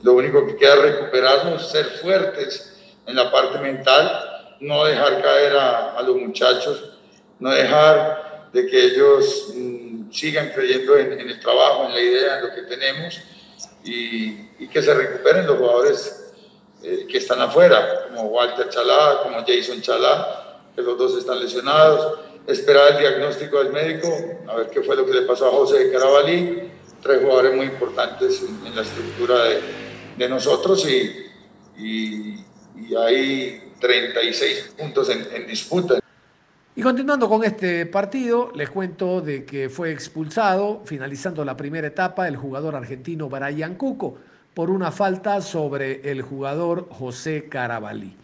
lo 0.03 0.15
único 0.15 0.47
que 0.47 0.57
queda 0.57 0.75
es 0.75 0.81
recuperarnos, 0.81 1.71
ser 1.71 1.87
fuertes 1.87 2.77
en 3.07 3.17
la 3.17 3.31
parte 3.31 3.59
mental, 3.59 4.57
no 4.61 4.85
dejar 4.85 5.23
caer 5.23 5.57
a, 5.57 5.93
a 5.99 6.03
los 6.03 6.17
muchachos, 6.17 6.91
no 7.41 7.51
dejar 7.51 8.51
de 8.53 8.67
que 8.67 8.85
ellos 8.85 9.53
mm, 9.55 9.82
sigan 10.13 10.51
creyendo 10.51 10.97
en, 10.97 11.13
en, 11.21 11.31
el 11.31 11.41
trabajo, 11.41 11.87
en 11.87 11.95
la 11.95 12.01
idea, 12.01 12.39
en 12.39 12.45
lo 12.45 12.55
que 12.55 12.63
tenemos 12.63 13.21
y, 13.85 14.53
que 14.69 14.81
se 14.81 14.95
recuperen 14.95 15.47
los 15.47 15.59
jugadores 15.59 16.33
eh, 16.83 17.07
que 17.11 17.19
están 17.19 17.41
afuera, 17.41 18.07
como 18.09 18.29
Walter 18.29 18.69
Chalá, 18.69 19.23
como 19.23 19.45
Jason 19.47 19.83
Chalá, 19.83 20.61
que 20.75 20.83
los 20.83 20.97
dos 20.97 21.19
están 21.19 21.41
lesionados, 21.41 22.21
esperar 22.47 22.93
el 22.93 22.99
diagnóstico 22.99 23.59
del 23.59 23.73
médico, 23.73 24.09
a 24.49 24.57
ver 24.57 24.71
qué 24.71 24.83
fue 24.83 24.97
lo 24.97 25.05
que 25.05 25.13
le 25.13 25.23
pasó 25.23 25.49
a 25.49 25.51
José 25.51 25.85
de 25.85 25.93
Carabalí, 25.93 26.71
tres 27.03 27.21
jugadores 27.21 27.55
muy 27.55 27.67
importantes 27.67 28.43
en, 28.43 28.75
la 28.75 28.83
estructura 28.83 29.45
de, 29.45 29.61
de 30.17 30.29
nosotros 30.29 30.87
y, 30.89 31.27
y, 31.77 32.45
y, 32.77 32.95
hay 32.97 33.73
36 33.81 34.75
puntos 34.79 35.09
en, 35.11 35.29
en 35.35 35.47
disputa. 35.47 36.02
Y 36.75 36.81
continuando 36.81 37.29
con 37.29 37.45
este 37.45 37.85
partido, 37.85 38.51
les 38.55 38.71
cuento 38.71 39.21
de 39.21 39.45
que 39.45 39.69
fue 39.69 39.93
expulsado, 39.93 40.81
finalizando 40.87 41.45
la 41.45 41.55
primera 41.55 41.87
etapa, 41.87 42.27
el 42.27 42.37
jugador 42.37 42.75
argentino 42.75 43.29
Brian 43.29 43.75
Cuco 43.75 44.17
por 44.55 44.71
una 44.71 44.91
falta 44.91 45.43
sobre 45.43 46.11
el 46.11 46.23
jugador 46.23 46.89
José 46.91 47.47
Carabalí. 47.51 48.17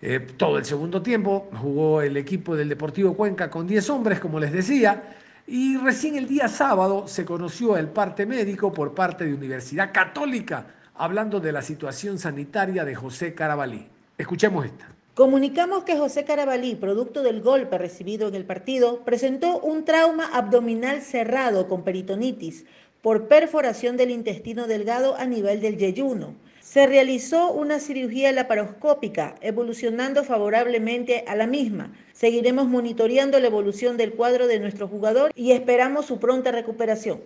Eh, 0.00 0.18
todo 0.38 0.56
el 0.56 0.64
segundo 0.64 1.02
tiempo 1.02 1.50
jugó 1.60 2.00
el 2.00 2.16
equipo 2.16 2.56
del 2.56 2.70
Deportivo 2.70 3.12
Cuenca 3.12 3.50
con 3.50 3.66
10 3.66 3.90
hombres, 3.90 4.18
como 4.18 4.40
les 4.40 4.50
decía, 4.50 5.16
y 5.46 5.76
recién 5.76 6.16
el 6.16 6.26
día 6.26 6.48
sábado 6.48 7.06
se 7.06 7.26
conoció 7.26 7.76
el 7.76 7.88
parte 7.88 8.24
médico 8.24 8.72
por 8.72 8.94
parte 8.94 9.26
de 9.26 9.34
Universidad 9.34 9.92
Católica, 9.92 10.64
hablando 10.94 11.38
de 11.38 11.52
la 11.52 11.60
situación 11.60 12.18
sanitaria 12.18 12.82
de 12.86 12.94
José 12.94 13.34
Carabalí. 13.34 13.86
Escuchemos 14.16 14.64
esta. 14.64 14.99
Comunicamos 15.20 15.84
que 15.84 15.98
José 15.98 16.24
Carabalí, 16.24 16.76
producto 16.76 17.22
del 17.22 17.42
golpe 17.42 17.76
recibido 17.76 18.28
en 18.28 18.34
el 18.34 18.46
partido, 18.46 19.04
presentó 19.04 19.60
un 19.60 19.84
trauma 19.84 20.24
abdominal 20.32 21.02
cerrado 21.02 21.68
con 21.68 21.84
peritonitis 21.84 22.64
por 23.02 23.28
perforación 23.28 23.98
del 23.98 24.12
intestino 24.12 24.66
delgado 24.66 25.16
a 25.16 25.26
nivel 25.26 25.60
del 25.60 25.76
yeyuno. 25.76 26.36
Se 26.62 26.86
realizó 26.86 27.52
una 27.52 27.80
cirugía 27.80 28.32
laparoscópica, 28.32 29.34
evolucionando 29.42 30.24
favorablemente 30.24 31.26
a 31.28 31.36
la 31.36 31.46
misma. 31.46 31.92
Seguiremos 32.14 32.66
monitoreando 32.66 33.38
la 33.40 33.48
evolución 33.48 33.98
del 33.98 34.14
cuadro 34.14 34.46
de 34.46 34.58
nuestro 34.58 34.88
jugador 34.88 35.32
y 35.34 35.52
esperamos 35.52 36.06
su 36.06 36.18
pronta 36.18 36.50
recuperación. 36.50 37.20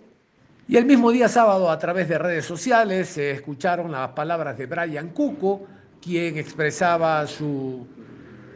Y 0.67 0.75
el 0.75 0.83
mismo 0.83 1.11
día 1.11 1.29
sábado, 1.29 1.71
a 1.71 1.79
través 1.79 2.09
de 2.09 2.17
redes 2.17 2.43
sociales, 2.43 3.07
se 3.07 3.31
escucharon 3.31 3.89
las 3.93 4.09
palabras 4.09 4.57
de 4.57 4.65
Brian 4.65 5.11
Cuco, 5.11 5.67
quien 6.05 6.37
expresaba 6.37 7.25
su 7.25 7.87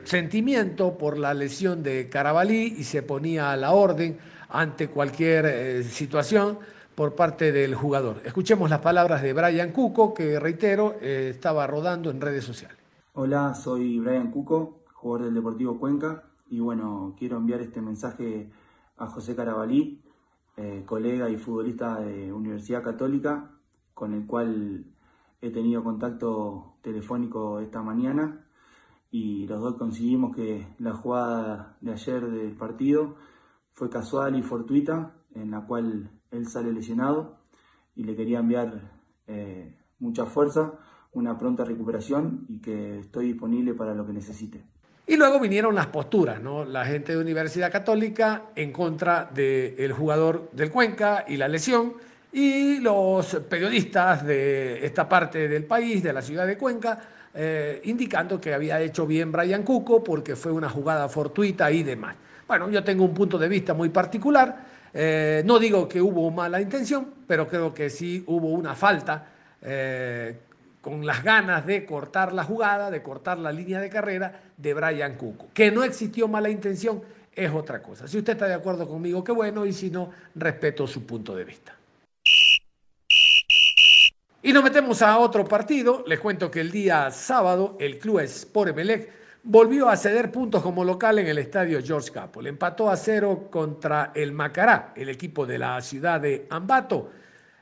sentimiento 0.04 1.00
por 1.00 1.18
la 1.18 1.34
lesión 1.34 1.82
de 1.82 2.08
Carabalí 2.08 2.76
y 2.78 2.84
se 2.84 3.02
ponía 3.02 3.52
a 3.52 3.58
la 3.58 3.72
orden 3.72 4.20
ante 4.50 4.88
cualquier 4.88 5.46
eh, 5.48 5.84
situación 5.84 6.60
por 6.94 7.16
parte 7.16 7.52
del 7.52 7.74
jugador. 7.74 8.22
Escuchemos 8.24 8.70
las 8.70 8.82
palabras 8.82 9.24
de 9.24 9.34
Brian 9.34 9.72
Cuco, 9.72 10.14
que 10.14 10.40
reitero, 10.40 10.98
eh, 11.02 11.32
estaba 11.32 11.66
rodando 11.66 12.12
en 12.12 12.22
redes 12.22 12.44
sociales. 12.44 12.78
Hola, 13.14 13.56
soy 13.56 14.00
Brian 14.00 14.30
Cuco, 14.30 14.84
jugador 14.94 15.26
del 15.26 15.34
Deportivo 15.34 15.80
Cuenca, 15.80 16.26
y 16.52 16.60
bueno, 16.60 17.16
quiero 17.18 17.38
enviar 17.38 17.62
este 17.62 17.82
mensaje 17.82 18.48
a 18.96 19.08
José 19.08 19.36
Carabalí, 19.36 20.04
eh, 20.56 20.84
colega 20.86 21.32
y 21.32 21.38
futbolista 21.38 22.00
de 22.00 22.32
Universidad 22.32 22.84
Católica, 22.84 23.50
con 23.96 24.14
el 24.14 24.28
cual 24.28 24.86
he 25.42 25.50
tenido 25.52 25.84
contacto 25.84 26.78
telefónico 26.82 27.60
esta 27.60 27.82
mañana 27.82 28.46
y 29.12 29.48
los 29.48 29.62
dos 29.62 29.76
conseguimos 29.76 30.36
que 30.36 30.68
la 30.78 30.94
jugada 30.94 31.78
de 31.82 31.94
ayer 31.94 32.26
del 32.30 32.56
partido 32.56 33.16
fue 33.74 33.90
casual 33.90 34.36
y 34.36 34.44
fortuita, 34.44 35.16
en 35.34 35.52
la 35.52 35.66
cual 35.66 36.12
él 36.32 36.48
sale 36.48 36.72
lesionado 36.72 37.40
y 37.96 38.04
le 38.04 38.16
quería 38.16 38.40
enviar 38.40 38.92
eh, 39.28 39.78
mucha 40.00 40.26
fuerza, 40.26 40.74
una 41.12 41.38
pronta 41.38 41.64
recuperación 41.64 42.46
y 42.50 42.62
que 42.62 43.00
estoy 43.00 43.28
disponible 43.28 43.74
para 43.74 43.94
lo 43.96 44.06
que 44.06 44.14
necesite. 44.14 44.64
Y 45.08 45.18
luego 45.18 45.40
vinieron 45.40 45.74
las 45.74 45.88
posturas, 45.88 46.40
¿no? 46.40 46.66
La 46.66 46.86
gente 46.86 47.14
de 47.14 47.18
Universidad 47.18 47.72
Católica 47.72 48.52
en 48.56 48.72
contra 48.72 49.26
del 49.26 49.92
jugador 49.92 50.52
del 50.52 50.70
Cuenca 50.70 51.26
y 51.28 51.38
la 51.38 51.48
lesión, 51.48 51.94
y 52.32 52.80
los 52.80 53.36
periodistas 53.50 54.26
de 54.26 54.86
esta 54.86 55.10
parte 55.10 55.48
del 55.48 55.66
país, 55.66 56.04
de 56.04 56.14
la 56.14 56.22
ciudad 56.22 56.46
de 56.46 56.58
Cuenca, 56.58 57.00
eh, 57.34 57.82
indicando 57.86 58.40
que 58.40 58.54
había 58.54 58.80
hecho 58.82 59.06
bien 59.08 59.32
Brian 59.32 59.64
Cuco 59.64 60.04
porque 60.04 60.36
fue 60.36 60.52
una 60.52 60.70
jugada 60.70 61.10
fortuita 61.10 61.72
y 61.72 61.84
demás. 61.84 62.16
Bueno, 62.48 62.70
yo 62.70 62.84
tengo 62.84 63.04
un 63.04 63.14
punto 63.14 63.38
de 63.38 63.48
vista 63.48 63.74
muy 63.74 63.90
particular. 63.90 64.80
Eh, 64.94 65.44
no 65.46 65.60
digo 65.60 65.88
que 65.88 66.02
hubo 66.02 66.30
mala 66.32 66.60
intención, 66.60 67.08
pero 67.28 67.48
creo 67.48 67.74
que 67.74 67.90
sí 67.90 68.24
hubo 68.28 68.50
una 68.50 68.74
falta 68.76 69.28
eh, 69.62 70.40
con 70.82 71.06
las 71.06 71.24
ganas 71.24 71.66
de 71.66 71.86
cortar 71.86 72.34
la 72.34 72.44
jugada, 72.44 72.90
de 72.90 73.04
cortar 73.04 73.38
la 73.38 73.52
línea 73.52 73.80
de 73.80 73.90
carrera 73.90 74.42
de 74.58 74.74
Brian 74.74 75.16
Cuco. 75.16 75.48
Que 75.54 75.72
no 75.72 75.84
existió 75.84 76.28
mala 76.28 76.50
intención 76.50 77.02
es 77.36 77.52
otra 77.52 77.82
cosa. 77.82 78.08
Si 78.08 78.18
usted 78.18 78.34
está 78.34 78.48
de 78.48 78.56
acuerdo 78.56 78.88
conmigo, 78.88 79.24
qué 79.24 79.32
bueno, 79.32 79.66
y 79.66 79.74
si 79.74 79.90
no, 79.90 80.10
respeto 80.36 80.86
su 80.88 81.06
punto 81.06 81.36
de 81.36 81.44
vista. 81.44 81.79
Y 84.42 84.54
nos 84.54 84.64
metemos 84.64 85.02
a 85.02 85.18
otro 85.18 85.44
partido. 85.44 86.04
Les 86.08 86.18
cuento 86.18 86.50
que 86.50 86.62
el 86.62 86.72
día 86.72 87.12
sábado 87.12 87.76
el 87.78 88.00
club 88.00 88.20
Sport 88.22 88.70
Emelec 88.70 89.10
volvió 89.44 89.90
a 89.90 89.98
ceder 89.98 90.32
puntos 90.32 90.64
como 90.64 90.86
local 90.86 91.20
en 91.20 91.28
el 91.28 91.40
estadio 91.40 91.82
George 91.84 92.10
Capel. 92.12 92.48
Empató 92.48 92.90
a 92.90 92.96
cero 92.96 93.50
contra 93.52 94.14
el 94.16 94.32
Macará, 94.32 94.94
el 94.96 95.10
equipo 95.10 95.46
de 95.46 95.58
la 95.58 95.82
ciudad 95.82 96.22
de 96.22 96.48
Ambato. 96.50 97.12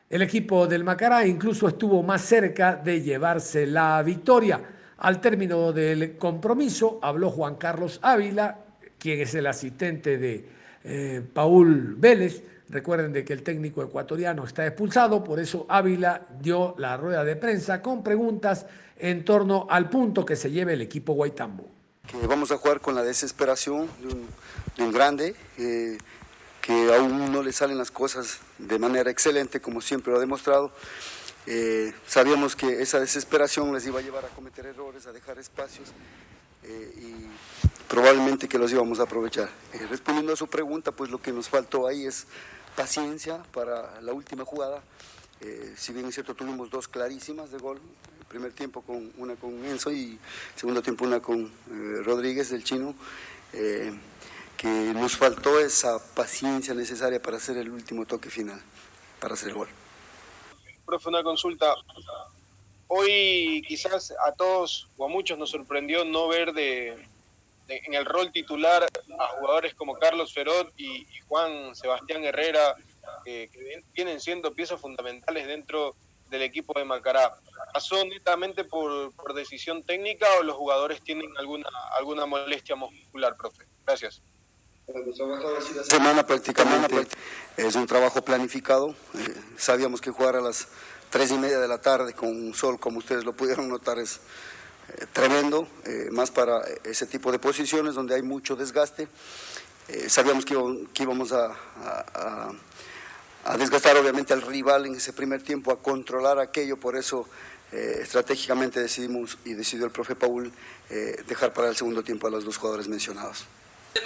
El 0.08 0.22
equipo 0.22 0.68
del 0.68 0.84
Macará 0.84 1.26
incluso 1.26 1.68
estuvo 1.68 2.04
más 2.04 2.22
cerca 2.22 2.76
de 2.76 3.02
llevarse 3.02 3.66
la 3.66 4.04
victoria. 4.04 4.62
Al 4.98 5.20
término 5.20 5.74
del 5.74 6.16
compromiso 6.16 7.00
habló 7.02 7.32
Juan 7.32 7.56
Carlos 7.56 8.00
Ávila, 8.04 8.56
quien 9.00 9.20
es 9.20 9.34
el 9.34 9.48
asistente 9.48 10.20
de 10.20 10.48
eh, 10.84 11.24
Paul 11.34 11.96
Vélez 11.98 12.44
Recuerden 12.70 13.14
de 13.14 13.24
que 13.24 13.32
el 13.32 13.44
técnico 13.44 13.82
ecuatoriano 13.82 14.44
está 14.44 14.66
expulsado, 14.66 15.24
por 15.24 15.40
eso 15.40 15.66
Ávila 15.70 16.28
dio 16.42 16.76
la 16.78 16.98
rueda 16.98 17.24
de 17.24 17.38
prensa 17.38 17.82
con 17.82 18.04
preguntas 18.04 18.66
en 18.98 19.24
torno 19.24 19.68
al 19.70 19.90
punto 19.90 20.26
que 20.26 20.36
se 20.36 20.52
lleve 20.52 20.74
el 20.74 20.82
equipo 20.82 21.14
Guaitambo. 21.14 21.66
Vamos 22.28 22.52
a 22.52 22.58
jugar 22.58 22.82
con 22.82 22.96
la 22.96 23.04
desesperación 23.04 23.90
de 24.76 24.84
un, 24.84 24.92
grande, 24.92 25.36
eh, 25.58 25.98
que 26.62 26.94
aún 26.94 27.32
no 27.32 27.42
le 27.44 27.52
salen 27.52 27.78
las 27.78 27.92
cosas 27.92 28.40
de 28.58 28.80
manera 28.80 29.12
excelente, 29.12 29.62
como 29.62 29.82
siempre 29.82 30.12
lo 30.12 30.18
ha 30.18 30.22
demostrado. 30.22 30.72
Eh, 31.46 31.94
sabíamos 32.06 32.56
que 32.56 32.82
esa 32.82 33.00
desesperación 33.00 33.74
les 33.74 33.86
iba 33.88 34.00
a 34.00 34.02
llevar 34.02 34.26
a 34.26 34.30
cometer 34.30 34.66
errores, 34.66 35.06
a 35.08 35.14
dejar 35.14 35.38
espacios 35.38 35.90
eh, 36.64 36.94
y 36.98 37.28
probablemente 37.88 38.48
que 38.50 38.58
los 38.58 38.72
íbamos 38.72 39.00
a 39.00 39.04
aprovechar. 39.04 39.50
respondiendo 39.90 40.34
a 40.34 40.36
su 40.36 40.48
pregunta, 40.48 40.92
pues 40.92 41.10
lo 41.10 41.22
que 41.22 41.32
nos 41.32 41.48
faltó 41.48 41.88
ahí 41.88 42.06
es 42.06 42.28
paciencia 42.78 43.42
para 43.52 44.00
la 44.02 44.14
última 44.14 44.46
jugada. 44.46 44.82
Eh, 45.42 45.74
si 45.76 45.94
bien 45.94 46.06
es 46.06 46.14
cierto, 46.14 46.36
tuvimos 46.36 46.70
dos 46.70 46.88
clarísimas 46.88 47.52
de 47.52 47.58
gol. 47.58 47.82
El 48.20 48.26
primer 48.28 48.54
tiempo 48.54 48.84
con 48.84 49.12
una 49.18 49.36
con 49.36 49.66
Enzo 49.66 49.92
y 49.92 50.20
segundo 50.56 50.82
tiempo 50.82 51.04
una 51.04 51.20
con 51.20 51.46
eh, 51.46 52.04
Rodríguez 52.04 52.52
del 52.52 52.64
chino. 52.64 52.94
Eh, 53.54 53.92
que 54.56 54.68
nos 54.68 55.18
faltó 55.18 55.60
esa 55.60 56.00
paciencia 56.16 56.74
necesaria 56.74 57.22
para 57.22 57.38
hacer 57.38 57.58
el 57.58 57.70
último 57.70 58.06
toque 58.06 58.30
final, 58.30 58.60
para 59.20 59.36
hacer 59.36 59.50
el 59.50 59.56
gol. 59.56 59.68
Profe, 60.86 61.10
una 61.10 61.24
consulta. 61.24 61.76
Hoy 62.88 63.64
quizás 63.68 64.14
a 64.26 64.32
todos 64.32 64.90
o 64.98 65.06
a 65.06 65.10
muchos 65.10 65.38
nos 65.38 65.52
sorprendió 65.52 66.06
no 66.06 66.28
ver 66.28 66.54
de, 66.54 67.08
en 67.68 67.94
el 67.94 68.06
rol 68.06 68.32
titular 68.32 68.84
a 69.20 69.28
jugadores 69.40 69.74
como 69.76 69.96
Carlos 69.96 70.34
Ferot 70.34 70.74
y, 70.78 71.06
Juan 71.28 71.76
Sebastián 71.76 72.24
Herrera, 72.24 72.76
que 73.26 73.50
vienen 73.94 74.20
siendo 74.20 74.54
piezas 74.54 74.80
fundamentales 74.80 75.48
dentro 75.48 75.96
del 76.30 76.42
equipo 76.42 76.78
de 76.78 76.86
Macará. 76.86 77.34
¿Pasó 77.74 78.04
netamente 78.06 78.64
por, 78.64 79.14
decisión 79.34 79.84
técnica 79.84 80.26
o 80.40 80.44
los 80.44 80.56
jugadores 80.56 81.02
tienen 81.02 81.30
alguna, 81.38 81.68
alguna 81.98 82.26
molestia 82.26 82.76
muscular, 82.76 83.36
profe? 83.36 83.66
Gracias. 83.86 84.22
Semana 85.90 86.26
prácticamente 86.26 87.08
es 87.58 87.76
un 87.76 87.86
trabajo 87.86 88.22
planificado. 88.22 88.96
Eh, 89.16 89.36
sabíamos 89.58 90.00
que 90.00 90.12
jugar 90.12 90.38
a 90.38 90.42
las 90.42 90.70
tres 91.10 91.32
y 91.32 91.38
media 91.38 91.60
de 91.60 91.68
la 91.68 91.80
tarde 91.82 92.14
con 92.14 92.30
un 92.30 92.54
sol, 92.54 92.80
como 92.80 93.00
ustedes 93.00 93.26
lo 93.26 93.34
pudieron 93.34 93.68
notar, 93.68 94.00
es 94.00 94.16
eh, 94.16 94.20
tremendo, 95.14 95.68
eh, 95.86 96.10
más 96.12 96.32
para 96.32 96.62
ese 96.84 97.06
tipo 97.06 97.32
de 97.32 97.40
posiciones 97.40 97.96
donde 97.96 98.16
hay 98.16 98.22
mucho 98.22 98.56
desgaste. 98.56 99.08
Eh, 99.88 100.10
sabíamos 100.10 100.46
que, 100.46 100.54
íbamos 101.02 101.32
a, 101.32 101.56
a, 103.44 103.58
desgastar 103.58 103.96
obviamente 103.98 104.34
al 104.34 104.42
rival 104.42 104.86
en 104.86 104.96
ese 104.96 105.14
primer 105.14 105.42
tiempo, 105.42 105.72
a 105.72 105.82
controlar 105.82 106.40
aquello, 106.40 106.78
por 106.78 106.96
eso 106.96 107.28
estratégicamente 107.72 108.80
decidimos 108.80 109.38
y 109.44 109.54
decidió 109.54 109.86
el 109.86 109.92
profe 109.92 110.16
Paul 110.16 110.54
dejar 111.26 111.54
para 111.54 111.68
el 111.68 111.76
segundo 111.76 112.02
tiempo 112.02 112.28
a 112.28 112.30
los 112.30 112.46
dos 112.46 112.58
jugadores 112.58 112.88
mencionados. 112.88 113.46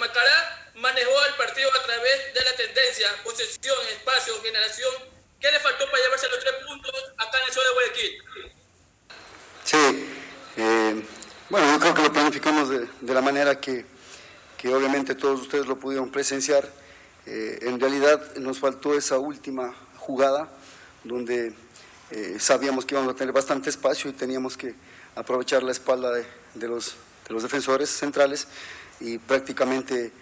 Macará 0.00 0.72
manejó 0.74 1.24
el 1.28 1.34
partido 1.34 1.70
a 1.70 1.82
través 1.84 2.34
de 2.34 2.40
la 2.44 2.56
tendencia, 2.56 3.08
posesión, 3.22 3.76
espacio, 3.96 4.40
generación. 4.42 4.94
¿Qué 5.40 5.50
le 5.50 5.60
faltó 5.60 5.90
para 5.90 6.02
llevarse 6.02 6.28
los 6.28 6.40
tres 6.40 6.54
puntos 6.66 6.92
acá 7.18 7.38
en 7.38 7.44
el 7.44 7.52
show 7.52 7.62
de 7.62 7.72
Guayaquil? 7.74 8.22
Sí, 9.64 10.21
eh, 10.56 11.02
bueno, 11.48 11.72
yo 11.72 11.78
creo 11.78 11.94
que 11.94 12.02
lo 12.02 12.12
planificamos 12.12 12.68
de, 12.68 13.14
la 13.14 13.22
manera 13.22 13.58
que, 13.58 13.84
que, 14.56 14.74
obviamente 14.74 15.14
todos 15.14 15.40
ustedes 15.40 15.66
lo 15.66 15.78
pudieron 15.78 16.10
presenciar. 16.10 16.68
Eh, 17.24 17.60
en 17.62 17.80
realidad 17.80 18.36
nos 18.36 18.58
faltó 18.58 18.94
esa 18.94 19.18
última 19.18 19.74
jugada 19.96 20.50
donde 21.04 21.54
eh, 22.10 22.36
sabíamos 22.38 22.84
que 22.84 22.94
íbamos 22.94 23.14
a 23.14 23.16
tener 23.16 23.32
bastante 23.32 23.70
espacio 23.70 24.10
y 24.10 24.12
teníamos 24.12 24.56
que 24.56 24.74
aprovechar 25.14 25.62
la 25.62 25.72
espalda 25.72 26.10
de, 26.12 26.68
los, 26.68 26.96
de 27.28 27.34
los 27.34 27.42
defensores 27.42 27.88
centrales 27.88 28.48
y 29.00 29.18
prácticamente 29.18 30.12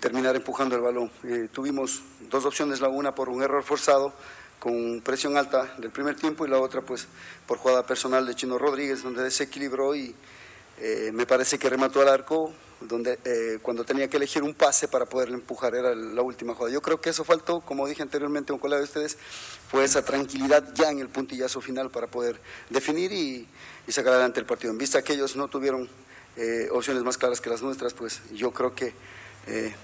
terminar 0.00 0.36
empujando 0.36 0.76
el 0.76 0.82
balón. 0.82 1.10
tuvimos 1.50 2.02
dos 2.28 2.44
opciones, 2.44 2.82
la 2.82 2.88
una 2.88 3.14
por 3.14 3.30
un 3.30 3.42
error 3.42 3.62
forzado 3.62 4.12
con 4.58 5.00
presión 5.02 5.36
alta 5.36 5.74
del 5.78 5.90
primer 5.90 6.16
tiempo 6.16 6.46
y 6.46 6.50
la 6.50 6.58
otra 6.58 6.80
pues 6.80 7.06
por 7.46 7.58
jugada 7.58 7.86
personal 7.86 8.26
de 8.26 8.34
Chino 8.34 8.58
Rodríguez 8.58 9.02
donde 9.02 9.22
desequilibró 9.22 9.94
y 9.94 10.14
eh, 10.78 11.10
me 11.12 11.26
parece 11.26 11.58
que 11.58 11.70
remató 11.70 12.02
al 12.02 12.08
arco 12.08 12.52
donde 12.80 13.18
eh, 13.24 13.58
cuando 13.62 13.84
tenía 13.84 14.08
que 14.08 14.18
elegir 14.18 14.42
un 14.42 14.52
pase 14.52 14.88
para 14.88 15.06
poder 15.06 15.30
empujar 15.30 15.74
era 15.74 15.94
la 15.94 16.20
última 16.20 16.54
jugada. 16.54 16.74
Yo 16.74 16.82
creo 16.82 17.00
que 17.00 17.08
eso 17.08 17.24
faltó, 17.24 17.60
como 17.60 17.86
dije 17.86 18.02
anteriormente 18.02 18.52
a 18.52 18.54
un 18.54 18.60
colega 18.60 18.78
de 18.78 18.84
ustedes, 18.84 19.16
fue 19.70 19.84
esa 19.84 20.04
tranquilidad 20.04 20.74
ya 20.74 20.90
en 20.90 20.98
el 20.98 21.08
puntillazo 21.08 21.62
final 21.62 21.90
para 21.90 22.06
poder 22.06 22.38
definir 22.68 23.12
y, 23.12 23.48
sacar 23.88 24.12
adelante 24.12 24.40
el 24.40 24.46
partido. 24.46 24.72
En 24.72 24.78
vista 24.78 25.02
que 25.02 25.14
ellos 25.14 25.36
no 25.36 25.48
tuvieron 25.48 25.88
eh, 26.36 26.68
opciones 26.70 27.02
más 27.02 27.16
claras 27.16 27.40
que 27.40 27.48
las 27.48 27.62
nuestras, 27.62 27.94
pues 27.94 28.20
yo 28.34 28.50
creo 28.50 28.74
que 28.74 28.92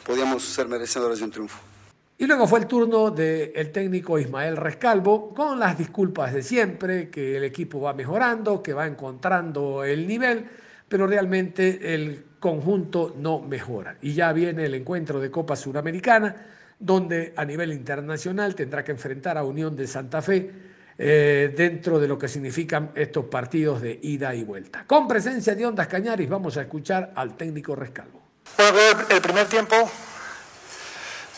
podíamos 0.05 0.43
ser 0.43 0.67
merecedores 0.67 1.21
de 1.21 1.25
un 1.25 1.31
triunfo. 1.31 1.72
Y 2.19 2.27
luego 2.27 2.47
fue 2.47 2.61
el 2.61 2.67
turno 2.67 3.11
del 3.11 3.73
técnico 3.73 4.19
Ismael 4.19 4.57
Rescalvo, 4.57 5.35
con 5.35 5.59
las 5.59 5.77
disculpas 5.77 6.33
de 6.33 6.43
siempre, 6.43 7.11
que 7.11 7.37
el 7.37 7.45
equipo 7.45 7.81
va 7.81 7.95
mejorando, 7.95 8.63
que 8.63 8.73
va 8.73 8.87
encontrando 8.87 9.83
el 9.83 10.07
nivel, 10.07 10.47
pero 10.89 11.07
realmente 11.07 11.95
el 11.95 12.25
conjunto 12.39 13.15
no 13.19 13.41
mejora. 13.41 13.97
Y 14.03 14.15
ya 14.15 14.33
viene 14.33 14.67
el 14.67 14.75
encuentro 14.75 15.21
de 15.21 15.31
Copa 15.31 15.57
Suramericana, 15.57 16.37
donde 16.79 17.33
a 17.37 17.45
nivel 17.45 17.73
internacional 17.73 18.55
tendrá 18.55 18.85
que 18.85 18.93
enfrentar 18.93 19.39
a 19.39 19.45
Unión 19.45 19.75
de 19.75 19.87
Santa 19.87 20.21
Fe 20.21 20.51
eh, 20.99 21.53
dentro 21.57 21.99
de 21.99 22.07
lo 22.07 22.19
que 22.19 22.29
significan 22.29 22.91
estos 22.95 23.25
partidos 23.25 23.81
de 23.81 23.99
ida 24.03 24.35
y 24.35 24.45
vuelta. 24.45 24.85
Con 24.87 25.09
presencia 25.09 25.55
de 25.55 25.65
Ondas 25.65 25.87
Cañaris 25.89 26.29
vamos 26.29 26.57
a 26.57 26.63
escuchar 26.63 27.13
al 27.17 27.37
técnico 27.37 27.75
Rescalvo. 27.75 28.21
El 29.09 29.21
primer 29.21 29.47
tiempo 29.47 29.91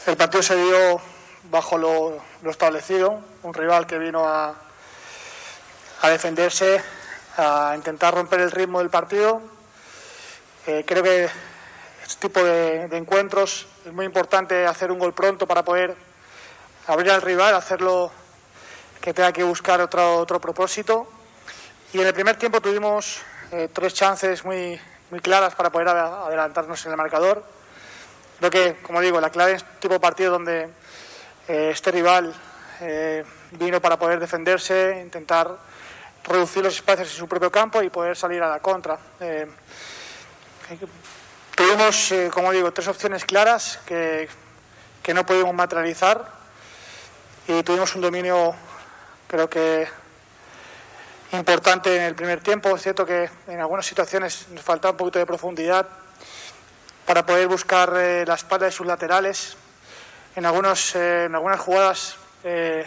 el 0.06 0.16
partido 0.16 0.42
se 0.42 0.56
dio 0.56 1.00
bajo 1.50 1.78
lo, 1.78 2.22
establecido, 2.50 3.20
un 3.42 3.54
rival 3.54 3.86
que 3.86 3.98
vino 3.98 4.28
a, 4.28 4.54
defenderse, 6.02 6.82
a 7.38 7.72
intentar 7.74 8.14
romper 8.14 8.40
el 8.40 8.50
ritmo 8.50 8.80
del 8.80 8.90
partido. 8.90 9.40
Eh, 10.66 10.84
creo 10.86 11.02
que 11.02 11.24
este 12.02 12.28
tipo 12.28 12.44
de, 12.44 12.84
encuentros 12.92 13.66
es 13.86 13.92
muy 13.92 14.04
importante 14.04 14.66
hacer 14.66 14.92
un 14.92 14.98
gol 14.98 15.14
pronto 15.14 15.46
para 15.46 15.62
poder 15.64 15.96
abrir 16.86 17.10
al 17.10 17.22
rival, 17.22 17.54
hacerlo 17.54 18.12
que 19.00 19.14
tenga 19.14 19.32
que 19.32 19.42
buscar 19.42 19.80
otro, 19.80 20.18
otro 20.18 20.38
propósito. 20.38 21.08
Y 21.94 22.00
en 22.00 22.06
el 22.06 22.12
primer 22.12 22.36
tiempo 22.36 22.60
tuvimos 22.60 23.22
eh, 23.52 23.70
tres 23.72 23.94
chances 23.94 24.44
muy, 24.44 24.78
muy 25.10 25.20
claras 25.20 25.54
para 25.54 25.70
poder 25.70 25.88
adelantarnos 25.88 26.84
en 26.84 26.90
el 26.90 26.96
marcador 26.98 27.54
Creo 28.38 28.50
que, 28.50 28.76
como 28.82 29.00
digo, 29.00 29.20
la 29.20 29.30
clave 29.30 29.52
es 29.52 29.64
tipo 29.80 30.00
partido 30.00 30.32
donde 30.32 30.68
eh, 31.48 31.70
este 31.72 31.90
rival 31.90 32.34
eh, 32.80 33.24
vino 33.52 33.80
para 33.80 33.98
poder 33.98 34.18
defenderse, 34.18 35.00
intentar 35.02 35.56
reducir 36.24 36.62
los 36.62 36.74
espacios 36.74 37.10
en 37.10 37.16
su 37.16 37.28
propio 37.28 37.50
campo 37.50 37.82
y 37.82 37.90
poder 37.90 38.16
salir 38.16 38.42
a 38.42 38.48
la 38.48 38.60
contra. 38.60 38.98
Eh, 39.20 39.46
tuvimos, 41.54 42.14
como 42.32 42.50
digo, 42.52 42.72
tres 42.72 42.88
opciones 42.88 43.24
claras 43.24 43.78
que, 43.86 44.28
que 45.02 45.14
no 45.14 45.24
pudimos 45.24 45.54
materializar 45.54 46.26
y 47.46 47.62
tuvimos 47.62 47.94
un 47.94 48.00
dominio, 48.00 48.54
creo 49.28 49.48
que 49.48 49.86
importante 51.32 51.96
en 51.96 52.02
el 52.02 52.14
primer 52.14 52.40
tiempo. 52.40 52.74
Es 52.74 52.82
cierto 52.82 53.04
que 53.06 53.28
en 53.46 53.60
algunas 53.60 53.86
situaciones 53.86 54.48
nos 54.50 54.62
faltaba 54.62 54.92
un 54.92 54.96
poquito 54.96 55.18
de 55.18 55.26
profundidad 55.26 55.86
para 57.06 57.26
poder 57.26 57.46
buscar 57.48 57.92
eh, 57.96 58.24
la 58.26 58.34
espalda 58.34 58.66
de 58.66 58.72
sus 58.72 58.86
laterales. 58.86 59.56
En, 60.36 60.46
algunos, 60.46 60.94
eh, 60.96 61.24
en 61.24 61.34
algunas 61.34 61.60
jugadas 61.60 62.16
eh, 62.42 62.86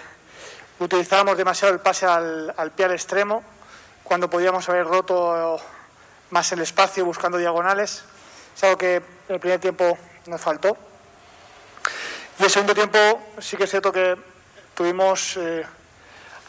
utilizábamos 0.80 1.38
demasiado 1.38 1.74
el 1.74 1.80
pase 1.80 2.06
al, 2.06 2.54
pie 2.76 2.86
al 2.86 2.92
extremo, 2.92 3.44
cuando 4.04 4.30
podíamos 4.30 4.68
haber 4.70 4.86
roto 4.86 5.60
más 6.32 6.52
el 6.52 6.62
espacio 6.62 7.06
buscando 7.06 7.38
diagonales. 7.38 8.04
Es 8.56 8.64
algo 8.64 8.78
que 8.78 8.96
en 8.96 9.36
el 9.36 9.40
primer 9.40 9.60
tiempo 9.60 9.98
nos 10.26 10.42
faltó. 10.42 10.78
Y 12.40 12.44
el 12.44 12.50
segundo 12.50 12.74
tiempo 12.74 12.98
sí 13.40 13.58
que 13.58 13.64
es 13.64 13.70
cierto 13.70 13.92
que 13.92 14.18
tuvimos 14.76 15.40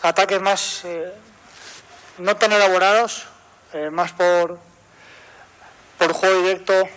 ataques 0.02 0.40
más 0.40 0.82
no 2.18 2.36
tan 2.36 2.52
elaborados, 2.52 3.26
más 3.90 4.12
por, 4.12 4.58
por 5.98 6.12
juego 6.12 6.42
directo 6.42 6.88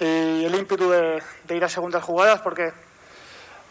y 0.00 0.44
el 0.44 0.54
ímpetu 0.54 0.88
de, 0.88 1.22
ir 1.50 1.64
a 1.64 1.68
segundas 1.68 2.02
jugadas, 2.02 2.40
porque 2.40 2.72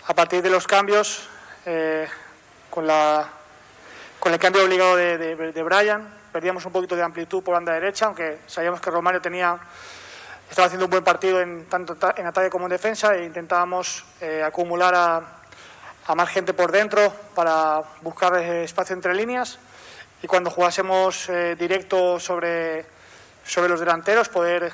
a 0.06 0.14
partir 0.14 0.42
de 0.44 0.50
los 0.50 0.68
cambios, 0.68 1.28
eh, 1.66 2.08
con, 2.70 2.86
la, 2.86 3.28
con 4.20 4.32
el 4.32 4.40
cambio 4.40 4.64
obligado 4.64 4.96
de, 4.96 5.18
de, 5.18 5.64
Brian, 5.64 6.08
perdíamos 6.32 6.64
un 6.66 6.72
poquito 6.72 6.96
de 6.96 7.02
amplitud 7.02 7.44
por 7.44 7.56
banda 7.56 7.74
derecha, 7.74 8.06
aunque 8.06 8.40
sabíamos 8.46 8.80
que 8.80 8.92
Romario 8.92 9.20
tenía, 9.22 9.58
estaba 10.50 10.68
haciendo 10.68 10.86
un 10.86 10.92
buen 10.92 11.04
partido 11.04 11.42
en, 11.42 11.66
tanto 11.66 11.98
en 12.16 12.26
ataque 12.28 12.50
como 12.50 12.66
en 12.66 12.72
defensa 12.72 13.16
e 13.16 13.26
intentábamos 13.26 14.06
eh, 14.22 14.44
acumular 14.44 14.94
a, 14.94 15.22
a, 16.06 16.16
más 16.16 16.30
gente 16.30 16.54
por 16.54 16.72
dentro 16.72 17.12
para 17.34 17.82
buscar 18.02 18.36
eh, 18.38 18.64
espacio 18.64 18.94
entre 18.94 19.16
líneas. 19.16 19.58
Y 20.22 20.28
cuando 20.28 20.52
jugásemos 20.52 21.32
directo 21.58 22.20
sobre, 22.20 22.86
sobre 23.46 23.70
los 23.70 23.80
delanteros 23.80 24.28
poder 24.28 24.70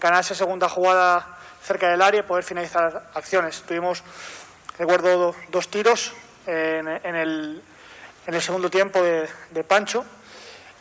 ganar 0.00 0.20
esa 0.20 0.34
segunda 0.34 0.68
jugada 0.68 1.36
cerca 1.62 1.90
del 1.90 2.02
área 2.02 2.20
y 2.20 2.22
poder 2.22 2.42
finalizar 2.42 3.10
acciones. 3.14 3.62
Tuvimos, 3.62 4.02
recuerdo, 4.78 5.34
dos 5.50 5.68
tiros 5.68 6.12
en, 6.46 6.88
el, 6.88 7.62
en, 8.26 8.34
el, 8.34 8.42
segundo 8.42 8.70
tiempo 8.70 9.02
de, 9.02 9.28
Pancho 9.64 10.04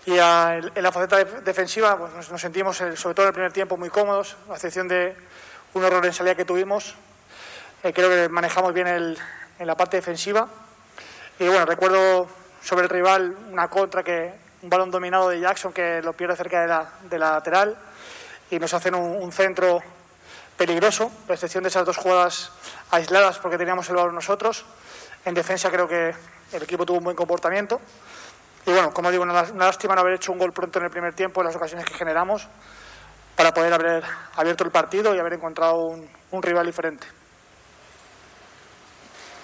y 0.06 0.14
en 0.14 0.84
la 0.84 0.92
faceta 0.92 1.24
defensiva 1.42 1.98
pues 1.98 2.32
nos, 2.32 2.42
sentimos, 2.42 2.78
sobre 2.78 3.14
todo 3.14 3.24
en 3.24 3.28
el 3.28 3.34
primer 3.34 3.52
tiempo, 3.52 3.78
muy 3.78 3.90
cómodos, 3.90 4.38
a 4.50 4.54
excepción 4.54 4.88
de 4.88 5.16
un 5.74 5.84
error 5.84 6.06
en 6.06 6.14
salida 6.14 6.36
que 6.36 6.46
tuvimos. 6.46 6.96
Eh, 7.84 7.94
creo 7.94 8.10
que 8.10 8.30
manejamos 8.30 8.74
bien 8.74 8.88
el, 8.88 9.18
en 9.60 9.68
la 9.68 9.76
parte 9.76 9.98
defensiva. 9.98 10.48
Y 11.38 11.48
bueno, 11.48 11.66
recuerdo 11.66 12.28
sobre 12.62 12.84
el 12.84 12.90
rival 12.90 13.36
una 13.52 13.68
contra 13.68 14.04
que 14.04 14.34
un 14.62 14.70
balón 14.70 14.92
dominado 14.92 15.30
de 15.30 15.40
Jackson 15.40 15.72
que 15.72 16.02
lo 16.02 16.14
pierde 16.14 16.36
cerca 16.36 16.62
de 16.62 16.68
la, 16.68 16.90
de 17.10 17.20
la 17.20 17.32
lateral 17.32 17.78
y 18.50 18.60
nos 18.60 18.74
hacen 18.74 18.96
un, 18.96 19.32
centro 19.32 19.82
peligroso, 20.58 21.12
a 21.28 21.34
excepción 21.34 21.64
de 21.64 21.70
esas 21.70 21.86
dos 21.86 21.98
jugadas 21.98 22.52
aisladas 22.92 23.40
porque 23.40 23.58
teníamos 23.58 23.90
el 23.90 23.96
balón 23.96 24.16
nosotros. 24.16 24.66
En 25.26 25.34
defensa 25.34 25.70
creo 25.70 25.88
que 25.88 26.14
el 26.52 26.64
equipo 26.64 26.86
tuvo 26.86 26.98
un 26.98 27.04
buen 27.04 27.16
comportamiento. 27.16 27.80
Y 28.66 28.72
bueno, 28.72 28.92
como 28.92 29.12
digo, 29.12 29.24
una, 29.24 29.44
lástima 29.44 29.96
no 29.96 30.02
haber 30.02 30.16
hecho 30.16 30.32
un 30.32 30.38
gol 30.38 30.52
pronto 30.52 30.80
en 30.80 30.86
el 30.86 30.92
primer 30.92 31.14
tiempo 31.14 31.42
en 31.42 31.48
las 31.48 31.56
ocasiones 31.56 31.86
que 31.86 31.94
generamos 31.94 32.48
para 33.36 33.54
poder 33.54 33.74
haber 33.74 34.04
abierto 34.36 34.64
el 34.64 34.72
partido 34.72 35.16
y 35.16 35.20
haber 35.20 35.34
encontrado 35.34 35.78
un, 35.78 36.10
un 36.32 36.44
rival 36.44 36.66
diferente. 36.66 37.08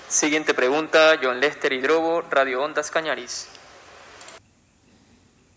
Siguiente 0.09 0.53
pregunta, 0.53 1.15
John 1.21 1.39
Lester 1.39 1.71
Hidrobo, 1.71 2.21
Radio 2.29 2.61
Ondas 2.61 2.91
Cañaris 2.91 3.49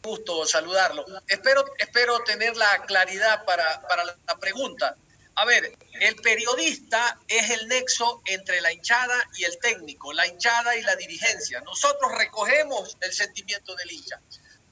gusto 0.02 0.46
saludarlo. 0.46 1.04
Espero, 1.26 1.64
espero 1.78 2.20
tener 2.24 2.56
la 2.56 2.84
claridad 2.86 3.44
para, 3.44 3.80
para 3.82 4.04
la 4.04 4.38
pregunta. 4.38 4.96
A 5.34 5.44
ver, 5.44 5.72
el 6.00 6.16
periodista 6.16 7.16
es 7.28 7.50
el 7.50 7.68
nexo 7.68 8.22
entre 8.26 8.60
la 8.60 8.72
hinchada 8.72 9.16
y 9.36 9.44
el 9.44 9.56
técnico, 9.58 10.12
la 10.12 10.26
hinchada 10.26 10.74
y 10.76 10.82
la 10.82 10.96
dirigencia. 10.96 11.60
Nosotros 11.60 12.10
recogemos 12.18 12.96
el 13.00 13.12
sentimiento 13.12 13.76
del 13.76 13.92
hincha. 13.92 14.20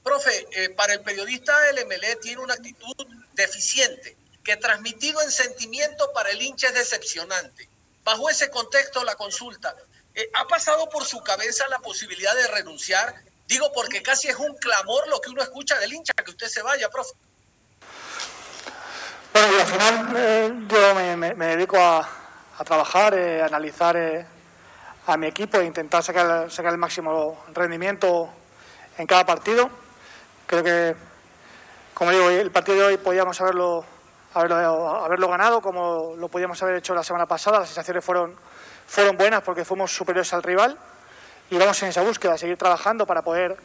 Profe, 0.03 0.45
eh, 0.51 0.69
para 0.71 0.93
el 0.93 1.01
periodista 1.01 1.69
el 1.69 1.85
MLE 1.85 2.17
tiene 2.17 2.41
una 2.41 2.55
actitud 2.55 2.95
deficiente, 3.33 4.17
que 4.43 4.57
transmitido 4.57 5.21
en 5.21 5.31
sentimiento 5.31 6.11
para 6.13 6.31
el 6.31 6.41
hincha 6.41 6.67
es 6.67 6.73
decepcionante. 6.73 7.69
Bajo 8.03 8.29
ese 8.29 8.49
contexto, 8.49 9.05
la 9.05 9.15
consulta, 9.15 9.73
eh, 10.15 10.29
¿ha 10.33 10.47
pasado 10.47 10.89
por 10.89 11.05
su 11.05 11.21
cabeza 11.21 11.65
la 11.69 11.79
posibilidad 11.79 12.35
de 12.35 12.47
renunciar? 12.47 13.23
Digo 13.47 13.71
porque 13.73 14.01
casi 14.03 14.27
es 14.27 14.35
un 14.35 14.55
clamor 14.57 15.07
lo 15.07 15.21
que 15.21 15.29
uno 15.29 15.41
escucha 15.41 15.79
del 15.79 15.93
hincha, 15.93 16.13
que 16.13 16.31
usted 16.31 16.47
se 16.47 16.61
vaya, 16.61 16.89
profe. 16.89 17.13
Bueno, 19.31 19.47
al 19.59 19.67
final 19.67 20.13
eh, 20.17 20.53
yo 20.67 20.95
me, 21.15 21.47
dedico 21.55 21.77
a, 21.77 22.05
trabajar, 22.65 23.13
eh, 23.13 23.41
a 23.41 23.45
analizar 23.45 23.95
eh, 23.95 24.25
a 25.05 25.15
mi 25.15 25.27
equipo 25.27 25.59
e 25.59 25.65
intentar 25.65 26.03
sacar, 26.03 26.51
sacar 26.51 26.73
el 26.73 26.77
máximo 26.77 27.45
rendimiento 27.53 28.29
en 28.97 29.07
cada 29.07 29.25
partido. 29.25 29.69
Creo 30.45 30.63
que, 30.63 30.95
como 31.93 32.11
digo, 32.11 32.29
el 32.29 32.51
partido 32.51 32.79
de 32.79 32.83
hoy 32.83 32.97
podíamos 32.97 33.39
haberlo, 33.39 33.85
haberlo, 34.33 35.05
haberlo 35.05 35.29
ganado 35.29 35.61
como 35.61 36.15
lo 36.17 36.27
podíamos 36.27 36.61
haber 36.63 36.75
hecho 36.75 36.93
la 36.93 37.03
semana 37.03 37.27
pasada. 37.27 37.59
Las 37.59 37.69
sensaciones 37.69 38.03
fueron, 38.03 38.35
fueron 38.87 39.15
buenas 39.15 39.41
porque 39.41 39.63
fuimos 39.63 39.95
superiores 39.95 40.33
al 40.33 40.43
rival 40.43 40.77
y 41.49 41.57
vamos 41.57 41.81
en 41.83 41.89
esa 41.89 42.01
búsqueda, 42.01 42.37
seguir 42.37 42.57
trabajando 42.57 43.05
para 43.05 43.21
poder 43.21 43.57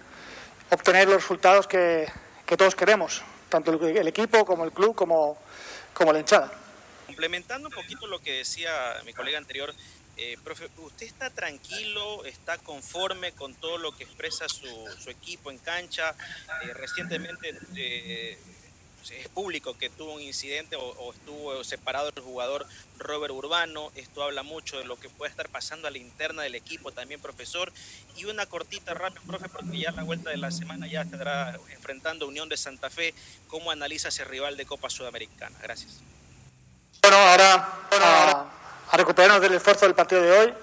obtener 0.71 1.07
los 1.07 1.17
resultados 1.17 1.67
que, 1.67 2.11
que 2.47 2.57
todos 2.57 2.75
queremos, 2.75 3.23
tanto 3.49 3.73
el, 3.73 4.09
equipo 4.09 4.45
como 4.45 4.65
el 4.65 4.73
club 4.73 4.95
como 4.95 5.39
como 5.93 6.13
la 6.13 6.21
hinchada. 6.21 6.51
Complementando 7.07 7.69
un 7.69 7.75
poquito 7.75 8.07
lo 8.07 8.19
que 8.21 8.39
decía 8.39 8.73
mi 9.05 9.13
colega 9.13 9.37
anterior, 9.37 9.75
eh, 10.17 10.37
¿usted 10.79 11.07
está 11.07 11.31
tranquilo, 11.31 12.25
está 12.25 12.59
conforme 12.59 13.33
con 13.33 13.55
todo 13.55 13.79
lo 13.79 13.97
que 13.97 14.05
expresa 14.05 14.47
su, 14.49 15.11
equipo 15.11 15.51
en 15.51 15.59
cancha? 15.59 16.15
Eh, 16.63 16.73
recientemente 16.75 17.59
eh, 17.77 18.39
es 19.11 19.29
público 19.29 19.77
que 19.77 19.91
tuvo 19.91 20.15
un 20.15 20.21
incidente 20.21 20.77
o, 20.77 21.13
estuvo 21.13 21.63
separado 21.65 22.11
el 22.15 22.23
jugador 22.23 22.67
Robert 22.99 23.33
Urbano. 23.33 23.91
Esto 23.97 24.23
habla 24.23 24.43
mucho 24.43 24.79
de 24.79 24.85
lo 24.85 24.99
que 24.99 25.09
puede 25.09 25.31
estar 25.31 25.49
pasando 25.49 25.89
a 25.89 25.91
la 25.91 25.99
interna 25.99 26.43
del 26.43 26.55
equipo 26.55 26.93
también, 26.93 27.21
profesor. 27.21 27.73
Y 28.17 28.27
una 28.27 28.47
cortita 28.47 28.95
rápida, 28.95 29.23
profe, 29.27 29.49
porque 29.49 29.79
ya 29.79 29.91
la 29.93 30.05
vuelta 30.05 30.31
de 30.31 30.37
la 30.37 30.51
semana 30.51 30.87
ya 30.87 31.03
estará 31.03 31.59
enfrentando 31.71 32.29
Unión 32.29 32.49
de 32.49 32.57
Santa 32.57 32.91
Fe. 32.91 33.15
¿Cómo 33.49 33.71
analiza 33.71 34.09
ese 34.09 34.25
rival 34.25 34.57
de 34.57 34.67
Copa 34.67 34.89
Sudamericana? 34.91 35.57
Gracias. 35.63 35.99
Bueno, 37.03 37.17
ahora, 37.17 37.89
a, 37.91 38.97
recuperarnos 38.97 39.41
del 39.41 39.55
esfuerzo 39.55 39.87
del 39.87 39.95
partido 39.95 40.23
de 40.23 40.31
hoy. 40.31 40.55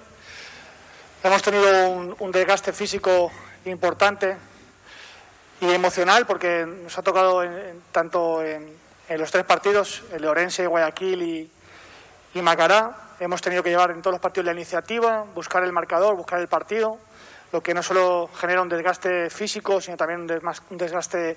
Hemos 1.22 1.42
tenido 1.42 2.16
un 2.18 2.32
desgaste 2.32 2.72
físico 2.72 3.30
importante 3.66 4.49
y 5.60 5.70
emocional 5.70 6.26
porque 6.26 6.66
nos 6.66 6.96
ha 6.96 7.02
tocado 7.02 7.42
tanto 7.92 8.42
en, 8.42 8.78
los 9.10 9.30
tres 9.30 9.44
partidos, 9.44 10.02
el 10.12 10.24
Orense, 10.24 10.66
Guayaquil 10.66 11.22
y, 11.22 11.50
y, 12.34 12.42
Macará. 12.42 12.94
Hemos 13.18 13.42
tenido 13.42 13.62
que 13.62 13.70
llevar 13.70 13.90
en 13.90 14.00
todos 14.00 14.14
los 14.14 14.20
partidos 14.20 14.46
la 14.46 14.52
iniciativa, 14.52 15.24
buscar 15.34 15.62
el 15.64 15.72
marcador, 15.72 16.14
buscar 16.16 16.40
el 16.40 16.48
partido, 16.48 16.96
lo 17.52 17.62
que 17.62 17.74
no 17.74 17.82
solo 17.82 18.30
genera 18.38 18.62
un 18.62 18.68
desgaste 18.68 19.28
físico, 19.28 19.80
sino 19.80 19.96
también 19.96 20.20
un 20.70 20.78
desgaste 20.78 21.36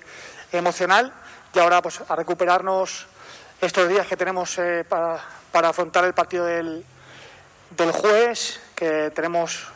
emocional. 0.52 1.12
Y 1.52 1.58
ahora 1.58 1.82
pues 1.82 2.00
a 2.08 2.16
recuperarnos 2.16 3.06
estos 3.60 3.88
días 3.88 4.06
que 4.06 4.16
tenemos 4.16 4.56
eh, 4.58 4.84
para, 4.88 5.20
para, 5.52 5.68
afrontar 5.68 6.04
el 6.04 6.14
partido 6.14 6.46
del, 6.46 6.84
del 7.70 7.92
jueves, 7.92 8.60
que 8.74 9.10
tenemos 9.10 9.66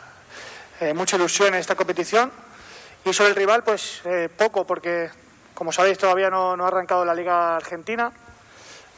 eh, 0.79 0.93
mucha 0.93 1.17
ilusión 1.17 1.49
en 1.49 1.59
esta 1.59 1.75
competición 1.75 2.31
y 3.05 3.13
sobre 3.13 3.29
el 3.29 3.35
rival, 3.35 3.63
pues 3.63 4.01
eh, 4.05 4.29
poco, 4.35 4.65
porque 4.65 5.09
como 5.53 5.71
sabéis 5.71 5.97
todavía 5.97 6.29
no, 6.29 6.51
ha 6.53 6.67
arrancado 6.67 7.03
la 7.05 7.13
Liga 7.13 7.55
Argentina. 7.55 8.11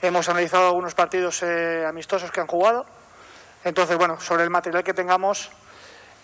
Hemos 0.01 0.27
analizado 0.29 0.67
algunos 0.67 0.95
partidos 0.95 1.41
eh, 1.43 1.85
amistosos 1.87 2.31
que 2.31 2.41
han 2.41 2.47
jugado. 2.47 2.85
Entonces, 3.63 3.97
bueno, 3.97 4.19
sobre 4.19 4.43
el 4.43 4.49
material 4.49 4.83
que 4.83 4.93
tengamos, 4.93 5.49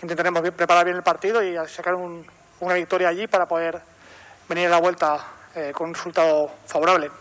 intentaremos 0.02 0.42
preparar 0.52 0.86
bien 0.86 0.98
el 0.98 1.04
partido 1.04 1.44
y 1.44 1.56
sacar 1.68 1.96
una 1.96 2.74
victoria 2.74 3.10
allí 3.10 3.28
para 3.28 3.48
poder 3.48 3.80
venir 4.50 4.68
a 4.68 4.72
la 4.72 4.80
vuelta 4.80 5.26
eh, 5.56 5.72
con 5.74 5.90
un 5.90 5.96
resultado 5.96 6.52
favorable. 6.66 7.12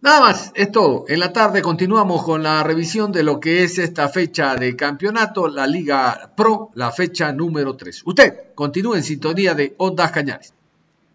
Nada 0.00 0.20
más, 0.20 0.52
es 0.54 0.70
todo. 0.70 1.06
En 1.08 1.18
la 1.18 1.32
tarde 1.32 1.60
continuamos 1.60 2.22
con 2.22 2.44
la 2.44 2.62
revisión 2.62 3.10
de 3.10 3.24
lo 3.24 3.40
que 3.40 3.64
es 3.64 3.78
esta 3.78 4.08
fecha 4.08 4.54
de 4.54 4.76
campeonato, 4.76 5.48
la 5.48 5.66
Liga 5.66 6.32
Pro, 6.36 6.70
la 6.74 6.92
fecha 6.92 7.32
número 7.32 7.76
3. 7.76 8.02
Usted 8.06 8.54
continúe 8.54 8.94
en 8.94 9.02
sintonía 9.02 9.54
de 9.54 9.74
Ondas 9.76 10.12
Cañares. 10.12 10.54